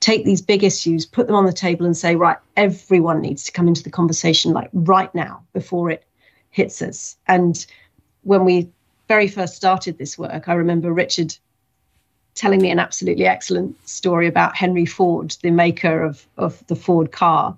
[0.00, 3.52] take these big issues, put them on the table, and say, right, everyone needs to
[3.52, 6.04] come into the conversation like right now before it
[6.50, 7.16] hits us.
[7.26, 7.66] And
[8.22, 8.68] when we
[9.08, 11.36] very first started this work, I remember Richard
[12.34, 17.12] telling me an absolutely excellent story about Henry Ford, the maker of, of the Ford
[17.12, 17.56] car.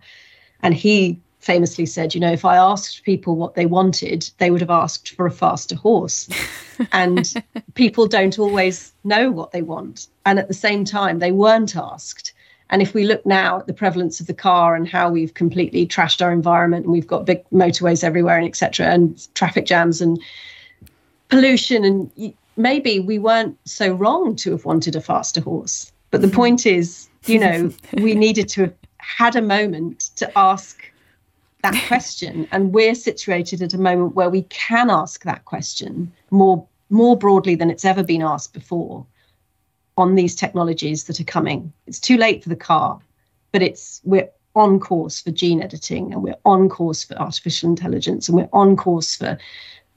[0.62, 4.61] And he famously said, you know, if I asked people what they wanted, they would
[4.61, 6.28] have asked for a faster horse.
[6.93, 7.32] and
[7.74, 10.09] people don't always know what they want.
[10.26, 12.32] And at the same time, they weren't asked.
[12.70, 15.86] And if we look now at the prevalence of the car and how we've completely
[15.86, 18.86] trashed our environment and we've got big motorways everywhere and etc.
[18.89, 20.20] and traffic jams and
[21.28, 25.93] pollution and maybe we weren't so wrong to have wanted a faster horse.
[26.11, 26.34] But the hmm.
[26.34, 30.78] point is, you know, we needed to have had a moment to ask
[31.63, 32.49] that question.
[32.53, 37.55] And we're situated at a moment where we can ask that question more more broadly
[37.55, 39.05] than it's ever been asked before
[39.99, 41.71] on these technologies that are coming.
[41.87, 43.01] It's too late for the car
[43.53, 48.29] but it's we're on course for gene editing and we're on course for artificial intelligence
[48.29, 49.39] and we're on course for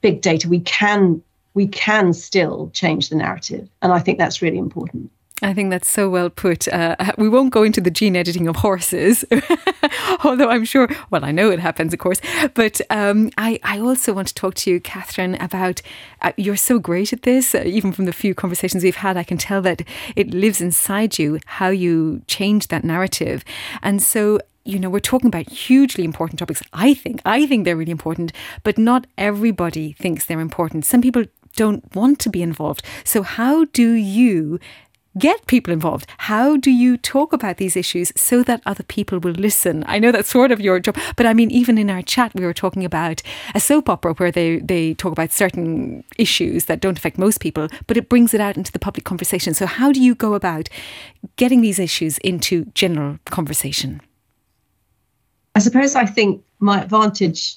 [0.00, 0.48] big data.
[0.48, 1.22] We can
[1.54, 3.68] we can still change the narrative.
[3.82, 5.10] And i think that's really important
[5.42, 6.68] I think that's so well put.
[6.68, 9.24] Uh, we won't go into the gene editing of horses,
[10.24, 12.20] although I'm sure, well, I know it happens, of course.
[12.54, 15.82] But um, I, I also want to talk to you, Catherine, about
[16.22, 17.54] uh, you're so great at this.
[17.54, 19.82] Uh, even from the few conversations we've had, I can tell that
[20.14, 23.44] it lives inside you how you change that narrative.
[23.82, 26.62] And so you know, we're talking about hugely important topics.
[26.72, 28.32] I think, I think they're really important,
[28.62, 30.84] but not everybody thinks they're important.
[30.84, 31.24] Some people
[31.56, 32.84] don't want to be involved.
[33.04, 34.60] So, how do you
[35.18, 36.06] get people involved?
[36.18, 39.84] How do you talk about these issues so that other people will listen?
[39.86, 42.44] I know that's sort of your job, but I mean, even in our chat, we
[42.44, 43.22] were talking about
[43.54, 47.68] a soap opera where they, they talk about certain issues that don't affect most people,
[47.86, 49.54] but it brings it out into the public conversation.
[49.54, 50.68] So, how do you go about
[51.36, 54.00] getting these issues into general conversation?
[55.54, 57.56] I suppose I think my advantage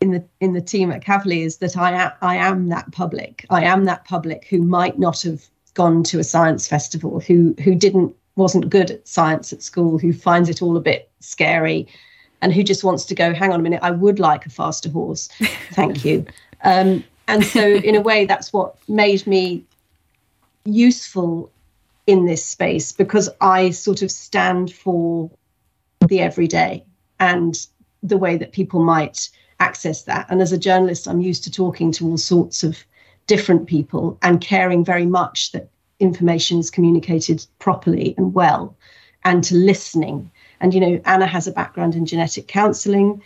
[0.00, 3.46] in the in the team at Kavli is that I am, I am that public.
[3.50, 7.74] I am that public who might not have gone to a science festival, who who
[7.74, 11.86] didn't wasn't good at science at school, who finds it all a bit scary,
[12.40, 14.90] and who just wants to go, hang on a minute, I would like a faster
[14.90, 15.28] horse,
[15.72, 16.26] thank you.
[16.62, 19.64] Um, and so, in a way, that's what made me
[20.64, 21.50] useful
[22.06, 25.30] in this space because I sort of stand for
[26.08, 26.84] the everyday
[27.18, 27.66] and
[28.02, 30.26] the way that people might access that.
[30.28, 32.84] And as a journalist, I'm used to talking to all sorts of
[33.26, 35.68] different people and caring very much that
[36.00, 38.76] information is communicated properly and well
[39.24, 40.30] and to listening.
[40.60, 43.22] And you know anna has a background in genetic counselling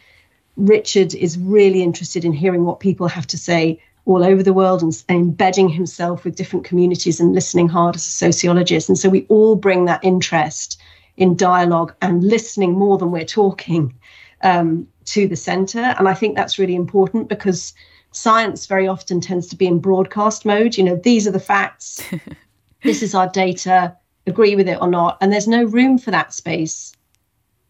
[0.59, 4.83] richard is really interested in hearing what people have to say all over the world
[4.83, 8.89] and, and, embedding himself with different communities and listening hard as a sociologist.
[8.89, 10.81] And so we all bring that interest
[11.19, 13.95] in dialogue and listening more than we're talking
[14.43, 15.95] um, to the centre.
[15.99, 17.75] And I think that's really important because
[18.13, 20.77] science very often tends to be in broadcast mode.
[20.77, 22.03] You know, these are the facts,
[22.83, 23.97] this is our data,
[24.27, 25.19] agree with it or not.
[25.21, 26.93] And there's no room for that space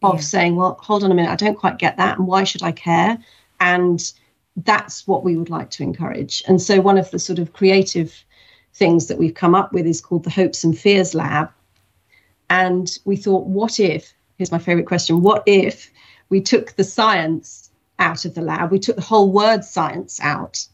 [0.01, 0.21] of yeah.
[0.21, 2.17] saying, well, hold on a minute, I don't quite get that.
[2.17, 3.17] And why should I care?
[3.59, 4.11] And
[4.57, 6.43] that's what we would like to encourage.
[6.47, 8.23] And so, one of the sort of creative
[8.73, 11.49] things that we've come up with is called the Hopes and Fears Lab.
[12.49, 15.91] And we thought, what if, here's my favorite question, what if
[16.29, 17.68] we took the science
[17.99, 20.65] out of the lab, we took the whole word science out,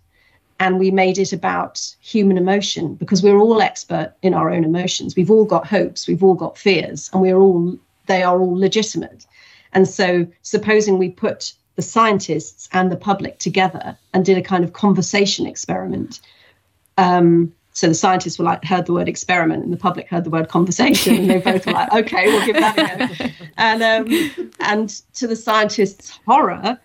[0.59, 5.15] and we made it about human emotion because we're all expert in our own emotions.
[5.15, 9.26] We've all got hopes, we've all got fears, and we're all they are all legitimate.
[9.73, 14.63] And so, supposing we put the scientists and the public together and did a kind
[14.63, 16.21] of conversation experiment.
[16.97, 20.30] Um, so the scientists were like heard the word experiment and the public heard the
[20.30, 23.30] word conversation and they both were like, okay, we'll give that a go.
[23.57, 26.80] And um, and to the scientists' horror,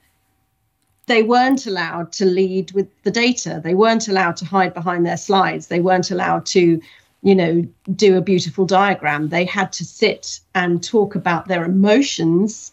[1.07, 3.61] they weren't allowed to lead with the data.
[3.63, 5.67] They weren't allowed to hide behind their slides.
[5.67, 6.81] They weren't allowed to,
[7.23, 9.29] you know, do a beautiful diagram.
[9.29, 12.73] They had to sit and talk about their emotions,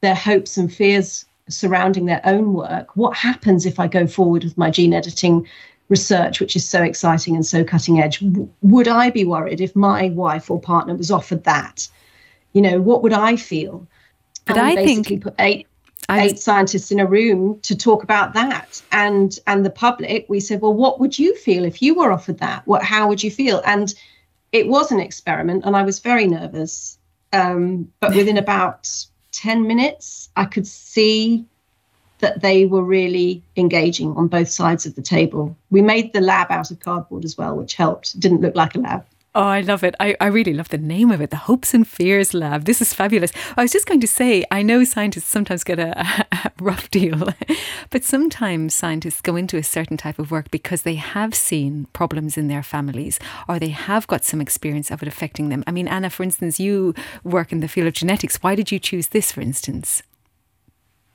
[0.00, 2.96] their hopes and fears surrounding their own work.
[2.96, 5.46] What happens if I go forward with my gene editing
[5.88, 8.22] research, which is so exciting and so cutting edge?
[8.62, 11.88] Would I be worried if my wife or partner was offered that?
[12.52, 13.86] You know, what would I feel?
[14.44, 15.67] But I basically think put eight
[16.08, 20.26] I eight scientists in a room to talk about that, and and the public.
[20.28, 22.66] We said, well, what would you feel if you were offered that?
[22.66, 23.62] What how would you feel?
[23.66, 23.94] And
[24.52, 26.98] it was an experiment, and I was very nervous.
[27.32, 28.88] Um, but within about
[29.32, 31.44] 10 minutes, I could see
[32.20, 35.56] that they were really engaging on both sides of the table.
[35.70, 38.14] We made the lab out of cardboard as well, which helped.
[38.14, 39.04] It didn't look like a lab.
[39.38, 39.94] Oh, I love it.
[40.00, 42.64] I, I really love the name of it, the Hopes and Fears Lab.
[42.64, 43.30] This is fabulous.
[43.56, 45.96] I was just going to say, I know scientists sometimes get a,
[46.32, 47.28] a, rough deal,
[47.90, 52.36] but sometimes scientists go into a certain type of work because they have seen problems
[52.36, 55.62] in their families or they have got some experience of it affecting them.
[55.68, 58.42] I mean, Anna, for instance, you work in the field of genetics.
[58.42, 60.02] Why did you choose this, for instance?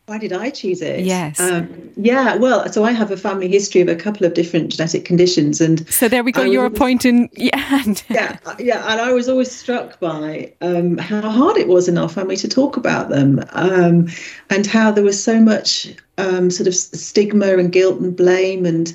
[0.06, 1.06] Why did I choose it?
[1.06, 1.40] Yes.
[1.40, 2.36] Um, yeah.
[2.36, 5.88] Well, so I have a family history of a couple of different genetic conditions, and
[5.90, 6.44] so there we go.
[6.44, 7.30] You're appointing.
[7.44, 7.84] Yeah.
[8.10, 8.38] yeah.
[8.60, 8.86] Yeah.
[8.92, 12.48] And I was always struck by um, how hard it was in our family to
[12.50, 14.08] talk about them, um,
[14.50, 18.94] and how there was so much um, sort of stigma and guilt and blame and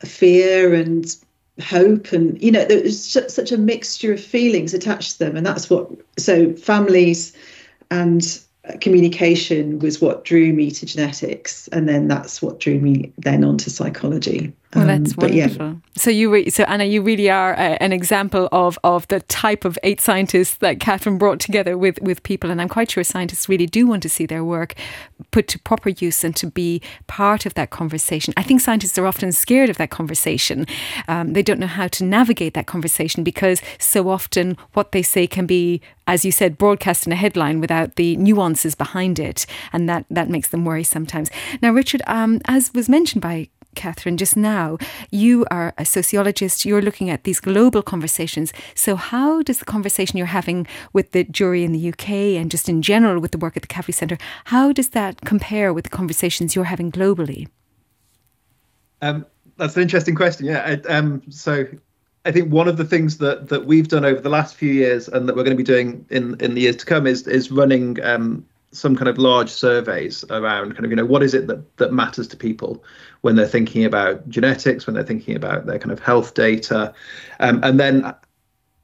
[0.00, 1.16] fear and
[1.60, 5.46] hope and you know there was such a mixture of feelings attached to them and
[5.46, 5.88] that's what
[6.18, 7.36] so families
[7.90, 8.40] and
[8.80, 13.70] communication was what drew me to genetics and then that's what drew me then onto
[13.70, 15.66] psychology well, that's um, wonderful.
[15.66, 15.74] Yeah.
[15.96, 19.64] So you, re- so Anna, you really are uh, an example of of the type
[19.64, 23.48] of eight scientists that Catherine brought together with with people, and I'm quite sure scientists
[23.48, 24.74] really do want to see their work
[25.30, 28.32] put to proper use and to be part of that conversation.
[28.36, 30.66] I think scientists are often scared of that conversation.
[31.06, 35.26] Um, they don't know how to navigate that conversation because so often what they say
[35.26, 39.88] can be, as you said, broadcast in a headline without the nuances behind it, and
[39.88, 41.30] that that makes them worry sometimes.
[41.60, 44.78] Now, Richard, um, as was mentioned by Catherine, just now,
[45.10, 48.52] you are a sociologist, you're looking at these global conversations.
[48.74, 52.68] So, how does the conversation you're having with the jury in the UK and just
[52.68, 55.90] in general with the work at the Kavli Centre, how does that compare with the
[55.90, 57.48] conversations you're having globally?
[59.00, 60.46] Um, that's an interesting question.
[60.46, 60.62] Yeah.
[60.64, 61.66] I, um, so,
[62.24, 65.08] I think one of the things that that we've done over the last few years
[65.08, 67.50] and that we're going to be doing in in the years to come is is
[67.50, 71.46] running um, some kind of large surveys around kind of you know what is it
[71.46, 72.82] that that matters to people
[73.20, 76.94] when they're thinking about genetics when they're thinking about their kind of health data
[77.40, 78.14] um, and then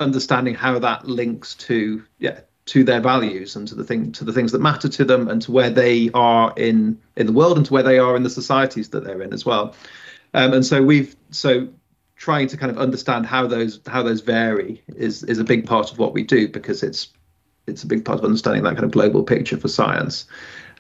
[0.00, 4.32] understanding how that links to yeah to their values and to the thing to the
[4.32, 7.66] things that matter to them and to where they are in in the world and
[7.66, 9.74] to where they are in the societies that they're in as well.
[10.34, 11.68] Um, and so we've so
[12.16, 15.90] trying to kind of understand how those how those vary is is a big part
[15.90, 17.08] of what we do because it's
[17.68, 20.26] it's a big part of understanding that kind of global picture for science.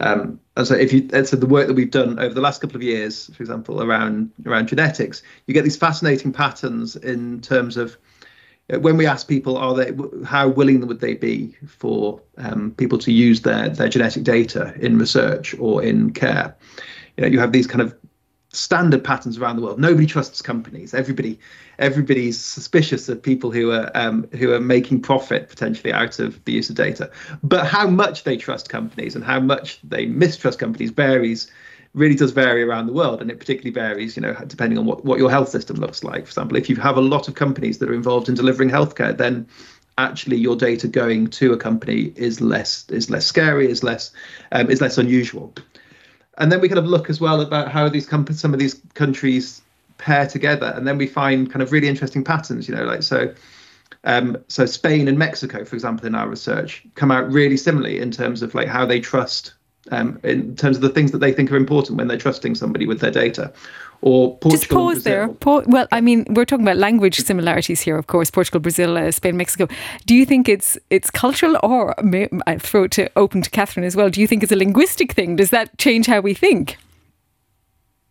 [0.00, 2.76] Um, and so, if you so the work that we've done over the last couple
[2.76, 7.96] of years, for example, around around genetics, you get these fascinating patterns in terms of
[8.72, 9.92] uh, when we ask people, are they
[10.24, 14.98] how willing would they be for um, people to use their their genetic data in
[14.98, 16.54] research or in care?
[17.16, 17.96] You know, you have these kind of
[18.58, 19.78] standard patterns around the world.
[19.78, 20.92] Nobody trusts companies.
[20.92, 21.38] Everybody,
[21.78, 26.52] everybody's suspicious of people who are um, who are making profit potentially out of the
[26.52, 27.10] use of data.
[27.42, 31.50] But how much they trust companies and how much they mistrust companies varies.
[31.94, 35.06] Really does vary around the world, and it particularly varies, you know, depending on what,
[35.06, 36.24] what your health system looks like.
[36.24, 39.16] For example, if you have a lot of companies that are involved in delivering healthcare,
[39.16, 39.48] then
[39.96, 44.12] actually your data going to a company is less is less scary, is less
[44.52, 45.52] um, is less unusual.
[46.38, 48.80] And then we kind of look as well about how these companies, some of these
[48.94, 49.60] countries
[49.98, 52.68] pair together, and then we find kind of really interesting patterns.
[52.68, 53.34] You know, like so.
[54.04, 58.12] Um, so Spain and Mexico, for example, in our research, come out really similarly in
[58.12, 59.54] terms of like how they trust,
[59.90, 62.86] um, in terms of the things that they think are important when they're trusting somebody
[62.86, 63.52] with their data,
[64.00, 64.50] or Portugal.
[64.50, 65.28] Just pause there.
[65.28, 68.30] Pa- well, I mean, we're talking about language similarities here, of course.
[68.30, 69.68] Portugal, Brazil, uh, Spain, Mexico.
[70.06, 73.84] Do you think it's it's cultural, or may, I throw it to open to Catherine
[73.84, 74.10] as well?
[74.10, 75.36] Do you think it's a linguistic thing?
[75.36, 76.76] Does that change how we think?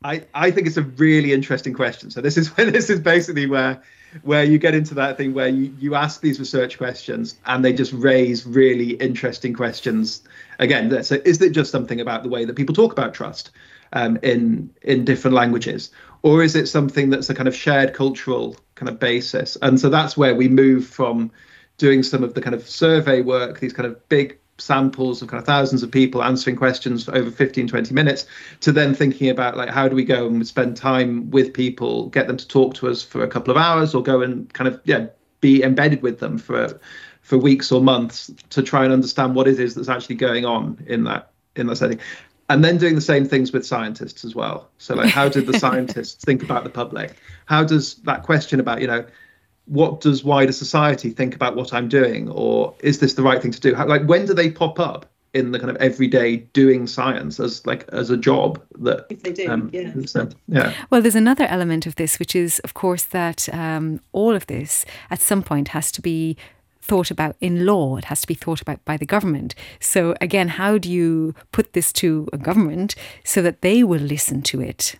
[0.03, 2.11] I, I think it's a really interesting question.
[2.11, 3.81] So this is when this is basically where
[4.23, 7.73] where you get into that thing where you, you ask these research questions and they
[7.73, 10.23] just raise really interesting questions.
[10.59, 13.51] Again, so is it just something about the way that people talk about trust
[13.93, 18.55] um, in in different languages, or is it something that's a kind of shared cultural
[18.75, 19.57] kind of basis?
[19.61, 21.31] And so that's where we move from
[21.77, 25.39] doing some of the kind of survey work, these kind of big samples of kind
[25.39, 28.25] of thousands of people answering questions for over 15 20 minutes
[28.59, 32.27] to then thinking about like how do we go and spend time with people get
[32.27, 34.81] them to talk to us for a couple of hours or go and kind of
[34.83, 35.05] yeah
[35.41, 36.79] be embedded with them for
[37.21, 40.83] for weeks or months to try and understand what it is that's actually going on
[40.87, 41.99] in that in that setting
[42.49, 45.59] and then doing the same things with scientists as well so like how did the
[45.65, 49.05] scientists think about the public how does that question about you know
[49.67, 53.51] what does wider society think about what I'm doing, or is this the right thing
[53.51, 53.75] to do?
[53.75, 57.65] How, like, when do they pop up in the kind of everyday doing science as
[57.67, 59.91] like as a job that if they do, um, yeah.
[60.05, 60.73] So, yeah.
[60.89, 64.85] Well, there's another element of this, which is, of course, that um, all of this
[65.11, 66.37] at some point has to be
[66.87, 67.97] thought about in law.
[67.97, 69.55] It has to be thought about by the government.
[69.79, 74.41] So again, how do you put this to a government so that they will listen
[74.43, 74.95] to it?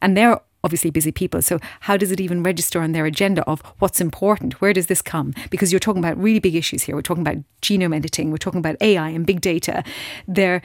[0.00, 1.42] And they're obviously busy people.
[1.42, 4.60] So, how does it even register on their agenda of what's important?
[4.60, 5.34] Where does this come?
[5.50, 6.94] Because you're talking about really big issues here.
[6.94, 9.82] We're talking about genome editing, we're talking about AI and big data.
[10.26, 10.62] They're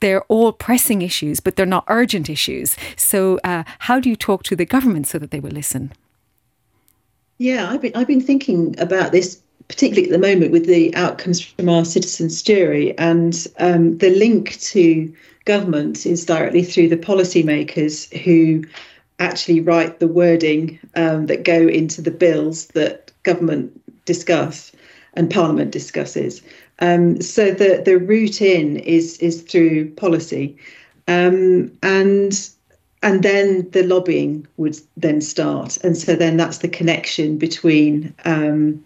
[0.00, 2.76] they're all pressing issues, but they're not urgent issues.
[2.96, 5.92] So, uh, how do you talk to the government so that they will listen?
[7.38, 11.40] Yeah, I've been I've been thinking about this particularly at the moment with the outcomes
[11.40, 15.12] from our citizens jury and um, the link to
[15.44, 18.64] government is directly through the policymakers who
[19.18, 23.72] actually write the wording um, that go into the bills that government
[24.04, 24.72] discuss
[25.14, 26.42] and Parliament discusses.
[26.80, 30.56] Um, so the the route in is is through policy,
[31.08, 32.50] um, and
[33.02, 38.84] and then the lobbying would then start, and so then that's the connection between, um,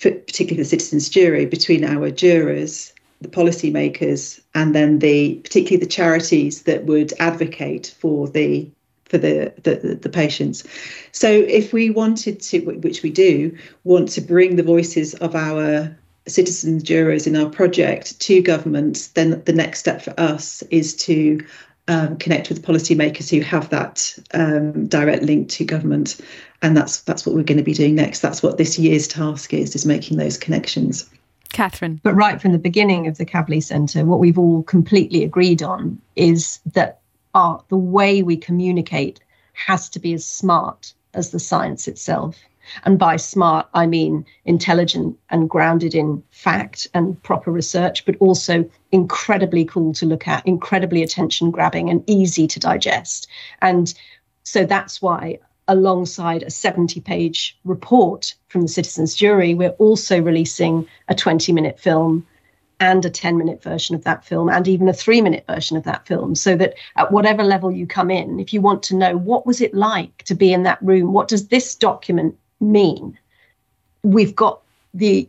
[0.00, 6.62] particularly the citizens' jury, between our jurors, the policymakers, and then the particularly the charities
[6.62, 8.70] that would advocate for the
[9.06, 10.64] for the, the, the patients.
[11.12, 15.96] So if we wanted to, which we do, want to bring the voices of our
[16.26, 21.40] citizens jurors in our project to government, then the next step for us is to
[21.88, 26.20] um, connect with policymakers who have that um, direct link to government,
[26.62, 28.20] and that's that's what we're going to be doing next.
[28.20, 31.08] That's what this year's task is: is making those connections.
[31.52, 32.00] Catherine.
[32.02, 36.00] But right from the beginning of the Kavli Centre, what we've all completely agreed on
[36.16, 37.00] is that
[37.34, 39.20] our, the way we communicate
[39.52, 42.36] has to be as smart as the science itself.
[42.84, 48.68] And by smart, I mean intelligent and grounded in fact and proper research, but also
[48.92, 53.28] incredibly cool to look at, incredibly attention grabbing and easy to digest.
[53.62, 53.92] And
[54.44, 55.38] so that's why,
[55.68, 61.78] alongside a 70 page report from the citizens' jury, we're also releasing a 20 minute
[61.78, 62.26] film
[62.80, 65.84] and a 10 minute version of that film and even a three minute version of
[65.84, 69.16] that film so that at whatever level you come in if you want to know
[69.16, 73.18] what was it like to be in that room what does this document mean
[74.02, 74.60] we've got
[74.94, 75.28] the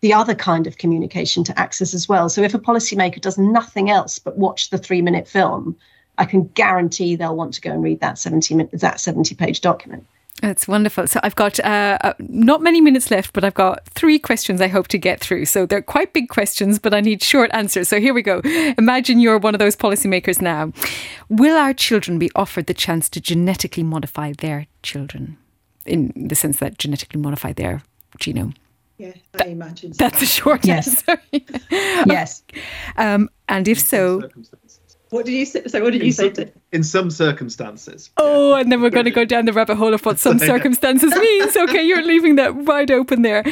[0.00, 3.90] the other kind of communication to access as well so if a policymaker does nothing
[3.90, 5.76] else but watch the three minute film
[6.18, 10.06] i can guarantee they'll want to go and read that 70 that 70 page document
[10.40, 11.06] that's wonderful.
[11.06, 14.68] So I've got uh, uh, not many minutes left, but I've got three questions I
[14.68, 15.44] hope to get through.
[15.44, 17.88] So they're quite big questions, but I need short answers.
[17.88, 18.40] So here we go.
[18.78, 20.72] Imagine you're one of those policymakers now.
[21.28, 25.36] Will our children be offered the chance to genetically modify their children,
[25.90, 27.82] in the sense that genetically modify their
[28.18, 28.54] genome?
[28.98, 29.94] Yeah, I imagine.
[29.94, 30.04] So.
[30.04, 31.02] That's a short yes.
[31.08, 31.22] answer.
[32.06, 32.42] yes.
[32.96, 34.28] Um, and if so,
[35.10, 35.66] what did you say?
[35.66, 36.32] So what did in you say?
[36.32, 36.52] Some, to...
[36.72, 38.10] In some circumstances.
[38.16, 38.60] Oh, yeah.
[38.60, 41.56] and then we're going to go down the rabbit hole of what some circumstances means.
[41.56, 43.44] Okay, you're leaving that wide open there.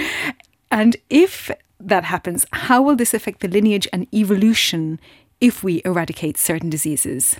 [0.70, 5.00] And if that happens, how will this affect the lineage and evolution
[5.40, 7.36] if we eradicate certain diseases?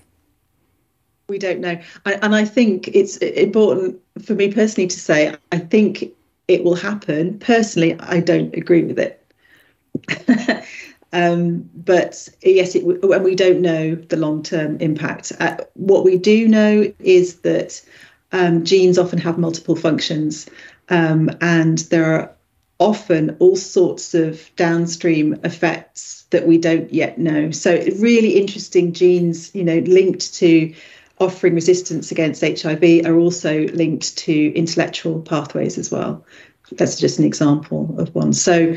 [1.28, 1.78] We don't know.
[2.06, 6.14] I, and I think it's important for me personally to say, I think
[6.48, 7.38] it will happen.
[7.38, 10.64] Personally, I don't agree with it.
[11.12, 15.32] um, but yes, it, and we don't know the long term impact.
[15.38, 17.84] Uh, what we do know is that
[18.32, 20.48] um, genes often have multiple functions,
[20.88, 22.34] um, and there are
[22.80, 27.50] often all sorts of downstream effects that we don't yet know.
[27.50, 30.72] So really interesting genes, you know, linked to
[31.20, 36.24] offering resistance against HIV are also linked to intellectual pathways as well.
[36.72, 38.32] That's just an example of one.
[38.32, 38.76] So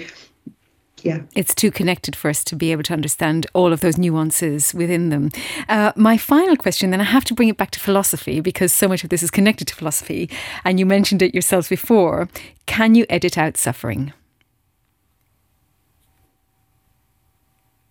[1.03, 1.21] yeah.
[1.35, 5.09] It's too connected for us to be able to understand all of those nuances within
[5.09, 5.29] them.
[5.67, 8.87] Uh, my final question, then I have to bring it back to philosophy because so
[8.87, 10.29] much of this is connected to philosophy,
[10.63, 12.29] and you mentioned it yourselves before.
[12.65, 14.13] Can you edit out suffering?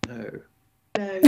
[0.07, 0.41] No.
[0.97, 1.19] No.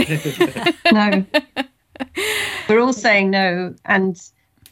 [0.92, 1.26] no.
[2.68, 4.20] We're all saying no, and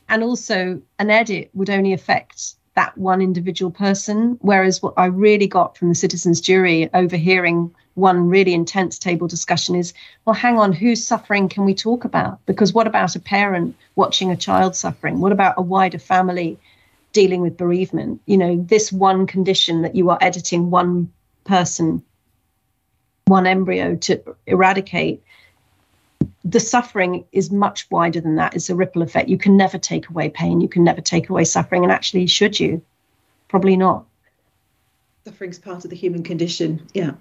[0.09, 4.39] and also an edit would only affect that one individual person.
[4.41, 9.75] Whereas what I really got from the citizens' jury overhearing one really intense table discussion
[9.75, 9.93] is
[10.25, 12.45] well, hang on, whose suffering can we talk about?
[12.47, 15.21] Because what about a parent watching a child suffering?
[15.21, 16.59] What about a wider family
[17.13, 18.23] dealing with bereavement?
[18.25, 21.13] You know, this one condition that you are editing one
[21.45, 22.03] person,
[23.27, 25.23] one embryo to eradicate
[26.45, 28.55] the suffering is much wider than that.
[28.55, 29.29] It's a ripple effect.
[29.29, 30.61] You can never take away pain.
[30.61, 31.83] You can never take away suffering.
[31.83, 32.83] And actually, should you?
[33.49, 34.05] Probably not.
[35.25, 36.87] Suffering's part of the human condition.
[36.95, 37.13] Yeah.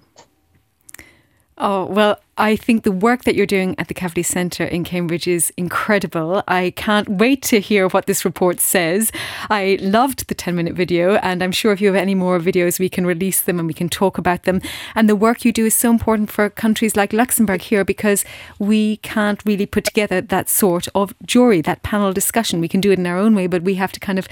[1.58, 5.28] Oh, well, I think the work that you're doing at the Kavli Centre in Cambridge
[5.28, 6.42] is incredible.
[6.48, 9.12] I can't wait to hear what this report says.
[9.50, 12.78] I loved the 10 minute video, and I'm sure if you have any more videos,
[12.78, 14.62] we can release them and we can talk about them.
[14.94, 18.24] And the work you do is so important for countries like Luxembourg here because
[18.58, 22.62] we can't really put together that sort of jury, that panel discussion.
[22.62, 24.26] We can do it in our own way, but we have to kind of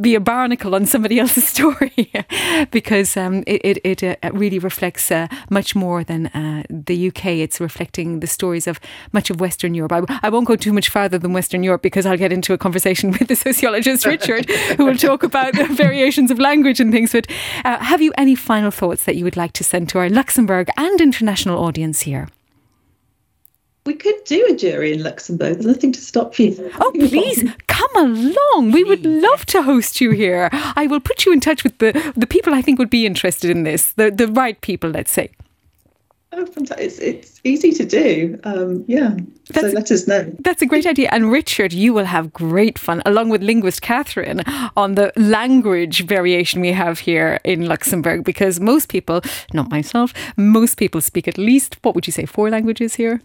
[0.00, 2.12] be a barnacle on somebody else's story
[2.70, 7.15] because um, it, it, it uh, really reflects uh, much more than uh, the UK
[7.16, 8.80] UK, it's reflecting the stories of
[9.12, 9.92] much of Western Europe.
[9.92, 12.58] I, I won't go too much farther than Western Europe because I'll get into a
[12.58, 17.12] conversation with the sociologist Richard, who will talk about the variations of language and things.
[17.12, 17.26] But
[17.64, 20.68] uh, have you any final thoughts that you would like to send to our Luxembourg
[20.76, 22.28] and international audience here?
[23.86, 25.54] We could do a jury in Luxembourg.
[25.54, 26.72] There's nothing to stop you.
[26.80, 28.72] Oh, please come along.
[28.72, 30.48] We would love to host you here.
[30.52, 33.48] I will put you in touch with the, the people I think would be interested
[33.48, 35.30] in this, the, the right people, let's say.
[36.38, 36.86] Oh, fantastic.
[36.86, 38.38] It's, it's easy to do.
[38.44, 39.16] Um, yeah.
[39.48, 40.36] That's, so let us know.
[40.40, 41.08] That's a great idea.
[41.10, 44.42] And Richard, you will have great fun, along with linguist Catherine,
[44.76, 49.22] on the language variation we have here in Luxembourg, because most people,
[49.54, 53.22] not myself, most people speak at least, what would you say, four languages here?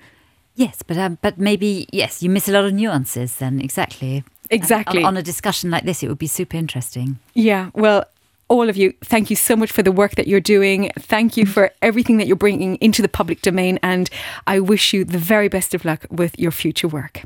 [0.55, 3.37] Yes, but um, but maybe yes, you miss a lot of nuances.
[3.37, 4.99] Then exactly, exactly.
[4.99, 7.19] On, on a discussion like this, it would be super interesting.
[7.33, 8.03] Yeah, well,
[8.51, 10.91] all of you, thank you so much for the work that you're doing.
[10.99, 11.47] Thank you mm.
[11.47, 13.79] for everything that you're bringing into the public domain.
[13.81, 14.09] And
[14.45, 17.23] I wish you the very best of luck with your future work.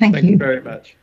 [0.00, 0.32] Thank, thank you.
[0.32, 0.96] you very much.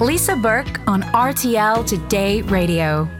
[0.00, 3.19] Lisa Burke on RTL Today Radio.